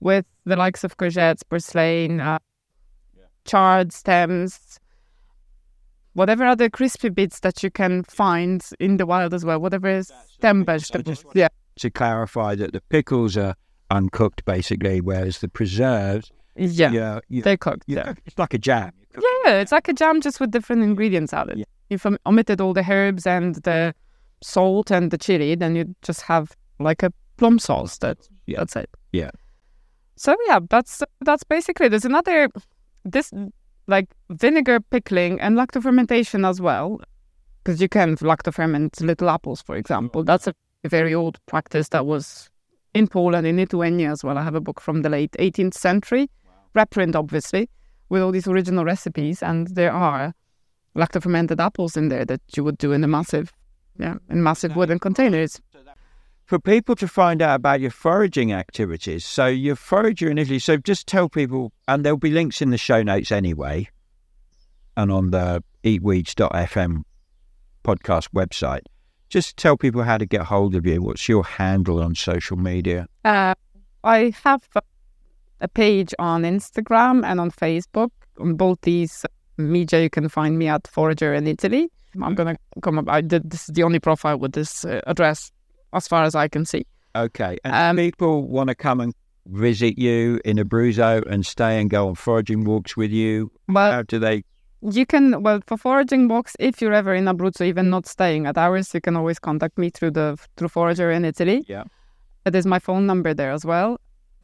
With 0.00 0.26
the 0.44 0.56
likes 0.56 0.84
of 0.84 0.96
courgettes, 0.98 1.40
purslane, 1.48 2.20
uh, 2.20 2.38
chard 3.44 3.92
stems, 3.92 4.78
whatever 6.14 6.44
other 6.44 6.68
crispy 6.68 7.08
bits 7.08 7.40
that 7.40 7.62
you 7.62 7.70
can 7.70 8.02
find 8.04 8.62
in 8.80 8.96
the 8.96 9.06
wild 9.06 9.34
as 9.34 9.44
well, 9.44 9.60
whatever 9.60 9.88
is 9.88 10.12
stem 10.28 10.64
vegetables. 10.64 11.24
wanna- 11.24 11.40
Yeah. 11.40 11.48
To 11.80 11.90
clarify 11.90 12.54
that 12.56 12.72
the 12.72 12.80
pickles 12.88 13.36
are 13.36 13.54
uncooked 13.90 14.44
basically, 14.44 15.00
whereas 15.00 15.38
the 15.40 15.48
preserves, 15.48 16.32
Yeah. 16.56 16.90
yeah, 16.90 17.20
you, 17.28 17.42
They're 17.42 17.56
cooked. 17.58 17.84
yeah. 17.86 18.14
it's 18.24 18.38
like 18.38 18.54
a 18.54 18.58
jam. 18.58 18.92
Yeah, 19.44 19.60
it's 19.60 19.72
like 19.72 19.88
a 19.88 19.92
jam 19.92 20.20
just 20.20 20.40
with 20.40 20.50
different 20.50 20.82
ingredients 20.82 21.32
added. 21.32 21.58
Yeah. 21.58 21.64
If 21.90 22.06
I 22.06 22.16
omitted 22.26 22.60
all 22.60 22.72
the 22.72 22.84
herbs 22.88 23.26
and 23.26 23.56
the 23.56 23.94
salt 24.42 24.90
and 24.90 25.10
the 25.10 25.18
chili, 25.18 25.54
then 25.54 25.76
you 25.76 25.94
just 26.02 26.22
have 26.22 26.52
like 26.78 27.02
a 27.02 27.12
plum 27.36 27.58
sauce. 27.58 27.98
That 27.98 28.18
Yeah. 28.46 28.58
that's 28.58 28.76
it. 28.76 28.90
Yeah. 29.12 29.30
So 30.16 30.34
yeah, 30.46 30.60
that's 30.70 31.02
that's 31.24 31.44
basically. 31.44 31.88
There's 31.88 32.04
another 32.04 32.48
this 33.04 33.32
like 33.86 34.08
vinegar 34.30 34.80
pickling 34.80 35.40
and 35.40 35.56
lacto 35.56 35.82
fermentation 35.82 36.44
as 36.44 36.60
well, 36.60 37.00
because 37.62 37.80
you 37.80 37.88
can 37.88 38.16
lacto 38.16 38.52
ferment 38.52 39.00
little 39.00 39.30
apples, 39.30 39.62
for 39.62 39.76
example. 39.76 40.24
That's 40.24 40.46
a 40.46 40.54
very 40.88 41.14
old 41.14 41.38
practice 41.46 41.88
that 41.90 42.06
was 42.06 42.50
in 42.94 43.06
Poland, 43.06 43.46
in 43.46 43.56
Lithuania 43.56 44.10
as 44.10 44.24
well. 44.24 44.38
I 44.38 44.42
have 44.42 44.54
a 44.54 44.60
book 44.60 44.80
from 44.80 45.02
the 45.02 45.08
late 45.10 45.32
18th 45.38 45.74
century, 45.74 46.30
reprint 46.74 47.14
obviously, 47.14 47.68
with 48.08 48.22
all 48.22 48.32
these 48.32 48.48
original 48.48 48.84
recipes, 48.84 49.42
and 49.42 49.68
there 49.68 49.92
are 49.92 50.32
lactofermented 50.96 51.60
apples 51.60 51.96
in 51.96 52.08
there 52.08 52.24
that 52.24 52.40
you 52.56 52.64
would 52.64 52.78
do 52.78 52.92
in 52.92 53.04
a 53.04 53.08
massive, 53.08 53.52
yeah, 53.98 54.16
in 54.30 54.42
massive 54.42 54.74
wooden 54.74 54.98
containers. 54.98 55.60
for 56.44 56.58
people 56.58 56.94
to 56.94 57.08
find 57.08 57.42
out 57.42 57.56
about 57.56 57.80
your 57.80 57.90
foraging 57.90 58.52
activities. 58.52 59.24
So 59.24 59.46
you're 59.46 59.76
forager 59.76 60.30
in 60.30 60.38
Italy. 60.38 60.60
So 60.60 60.76
just 60.76 61.06
tell 61.06 61.28
people, 61.28 61.72
and 61.88 62.04
there'll 62.04 62.18
be 62.18 62.30
links 62.30 62.62
in 62.62 62.70
the 62.70 62.78
show 62.78 63.02
notes 63.02 63.32
anyway, 63.32 63.88
and 64.96 65.12
on 65.12 65.30
the 65.30 65.62
eatweeds.fm 65.84 67.02
podcast 67.84 68.28
website. 68.34 68.82
Just 69.28 69.56
tell 69.56 69.76
people 69.76 70.02
how 70.02 70.18
to 70.18 70.26
get 70.26 70.42
hold 70.42 70.74
of 70.74 70.86
you. 70.86 71.02
What's 71.02 71.28
your 71.28 71.44
handle 71.44 72.02
on 72.02 72.14
social 72.14 72.56
media? 72.56 73.06
Uh, 73.24 73.54
I 74.04 74.32
have 74.44 74.62
a 75.60 75.68
page 75.68 76.14
on 76.18 76.42
Instagram 76.42 77.24
and 77.24 77.40
on 77.40 77.50
Facebook. 77.50 78.10
On 78.38 78.54
both 78.54 78.82
these 78.82 79.24
media, 79.56 80.02
you 80.02 80.10
can 80.10 80.28
find 80.28 80.58
me 80.58 80.68
at 80.68 80.86
Forager 80.86 81.34
in 81.34 81.46
Italy. 81.46 81.88
I'm 82.22 82.34
gonna 82.34 82.56
come 82.82 82.98
up. 82.98 83.08
I 83.08 83.20
did. 83.20 83.50
This 83.50 83.68
is 83.68 83.74
the 83.74 83.82
only 83.82 83.98
profile 84.00 84.38
with 84.38 84.52
this 84.52 84.84
uh, 84.84 85.00
address, 85.06 85.50
as 85.92 86.08
far 86.08 86.24
as 86.24 86.34
I 86.34 86.48
can 86.48 86.64
see. 86.64 86.86
Okay. 87.14 87.58
And 87.64 87.74
Um, 87.74 87.96
people 87.96 88.42
want 88.48 88.68
to 88.68 88.74
come 88.74 89.00
and 89.00 89.12
visit 89.46 89.98
you 89.98 90.40
in 90.44 90.56
Abruzzo 90.56 91.22
and 91.30 91.44
stay 91.44 91.80
and 91.80 91.88
go 91.90 92.08
on 92.08 92.14
foraging 92.14 92.64
walks 92.64 92.96
with 92.96 93.10
you, 93.10 93.50
Well, 93.68 93.92
how 93.92 94.02
do 94.02 94.18
they? 94.18 94.44
you 94.82 95.04
can. 95.06 95.42
Well, 95.42 95.60
for 95.66 95.76
foraging 95.76 96.28
walks, 96.28 96.56
if 96.58 96.80
you're 96.80 96.94
ever 96.94 97.14
in 97.14 97.24
Abruzzo, 97.26 97.62
even 97.66 97.90
not 97.90 98.06
staying 98.06 98.46
at 98.46 98.56
ours, 98.58 98.92
you 98.94 99.00
can 99.00 99.16
always 99.16 99.38
contact 99.38 99.76
me 99.78 99.90
through 99.90 100.12
the 100.12 100.36
through 100.56 100.68
Forager 100.68 101.10
in 101.10 101.24
Italy. 101.24 101.64
Yeah. 101.68 101.84
There's 102.44 102.66
my 102.66 102.78
phone 102.78 103.06
number 103.06 103.34
there 103.34 103.52
as 103.52 103.64
well. 103.64 103.98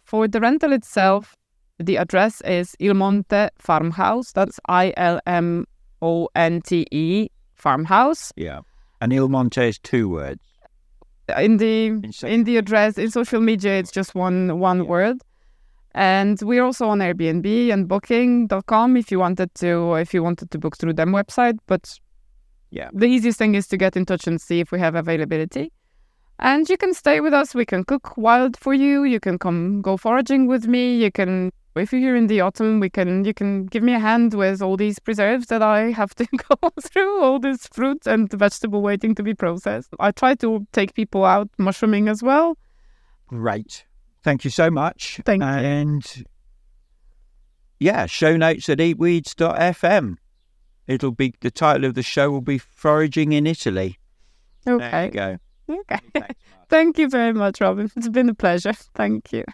For 0.05 0.29
the 0.29 0.41
rental 0.41 0.73
itself, 0.73 1.35
the 1.83 1.97
address 1.97 2.41
is 2.43 2.75
Il 2.79 2.95
Monte 2.95 3.49
Farmhouse. 3.59 4.33
That's 4.33 4.59
I 4.69 4.93
L 4.97 5.21
M 5.27 5.67
O 6.01 6.29
N 6.35 6.61
T 6.63 6.87
E 6.91 7.29
Farmhouse. 7.55 8.33
Yeah. 8.37 8.61
And 9.01 9.13
Il 9.13 9.29
Monte 9.29 9.69
is 9.69 9.79
two 9.79 10.09
words. 10.09 10.41
In 11.39 11.57
the 11.59 11.87
In 11.87 12.13
in 12.27 12.45
the 12.45 12.57
address 12.57 12.99
in 12.99 13.11
social 13.11 13.41
media, 13.41 13.79
it's 13.79 13.91
just 13.93 14.15
one 14.15 14.59
one 14.59 14.87
word. 14.87 15.19
And 15.95 16.41
we're 16.43 16.65
also 16.65 16.89
on 16.89 17.01
Airbnb 17.01 17.71
and 17.73 17.87
Booking.com 17.87 18.97
if 18.97 19.11
you 19.11 19.19
wanted 19.19 19.55
to 19.57 19.95
if 19.97 20.15
you 20.15 20.23
wanted 20.23 20.51
to 20.51 20.59
book 20.59 20.77
through 20.79 20.95
them 20.95 21.13
website. 21.13 21.59
But 21.67 21.99
Yeah. 22.71 22.89
the 22.95 23.07
easiest 23.07 23.39
thing 23.39 23.55
is 23.55 23.67
to 23.69 23.77
get 23.77 23.97
in 23.97 24.07
touch 24.07 24.27
and 24.27 24.41
see 24.41 24.61
if 24.61 24.73
we 24.73 24.79
have 24.81 24.95
availability. 24.95 25.71
And 26.39 26.69
you 26.69 26.77
can 26.79 26.95
stay 26.95 27.21
with 27.21 27.35
us. 27.35 27.55
We 27.55 27.67
can 27.67 27.85
cook 27.85 28.17
wild 28.17 28.57
for 28.57 28.73
you. 28.75 29.05
You 29.05 29.21
can 29.21 29.39
come 29.39 29.83
go 29.83 29.97
foraging 29.97 30.47
with 30.49 30.67
me. 30.67 30.97
You 30.97 31.11
can 31.13 31.53
if 31.81 31.93
you're 31.93 32.01
here 32.01 32.17
in 32.17 32.27
the 32.27 32.41
autumn, 32.41 32.81
we 32.81 32.91
can 32.91 33.25
you 33.25 33.33
can 33.35 33.67
give 33.67 33.83
me 33.83 33.95
a 33.95 33.99
hand 33.99 34.35
with 34.35 34.61
all 34.61 34.77
these 34.77 34.99
preserves 34.99 35.47
that 35.47 35.63
I 35.63 35.91
have 35.93 36.15
to 36.17 36.27
go 36.49 36.71
through, 36.81 37.23
all 37.23 37.39
this 37.39 37.67
fruit 37.69 38.07
and 38.07 38.31
vegetable 38.33 38.83
waiting 38.83 39.15
to 39.15 39.23
be 39.23 39.35
processed. 39.35 39.89
I 39.99 40.11
try 40.11 40.35
to 40.37 40.67
take 40.73 40.95
people 40.95 41.25
out 41.25 41.49
mushrooming 41.59 42.09
as 42.09 42.23
well. 42.23 42.59
Great. 43.27 43.87
Thank 44.23 44.45
you 44.45 44.51
so 44.51 44.71
much. 44.71 45.21
Thank 45.25 45.43
you. 45.43 45.49
And 45.49 46.25
yeah, 47.81 48.07
show 48.07 48.37
notes 48.37 48.69
at 48.69 48.79
eatweeds.fm. 48.79 50.17
It'll 50.87 51.13
be 51.13 51.35
the 51.41 51.51
title 51.51 51.85
of 51.87 51.95
the 51.95 52.03
show 52.03 52.31
will 52.31 52.41
be 52.41 52.59
Foraging 52.59 53.33
in 53.33 53.47
Italy. 53.47 53.99
There 54.65 54.75
you 54.75 54.81
Okay. 54.83 55.09
go. 55.11 55.39
Okay. 55.69 56.27
Thank 56.69 56.99
you 56.99 57.09
very 57.19 57.33
much, 57.33 57.61
Robin. 57.61 57.91
It's 57.97 58.09
been 58.09 58.29
a 58.29 58.35
pleasure. 58.35 58.75
Thank 58.95 59.33
you. 59.33 59.45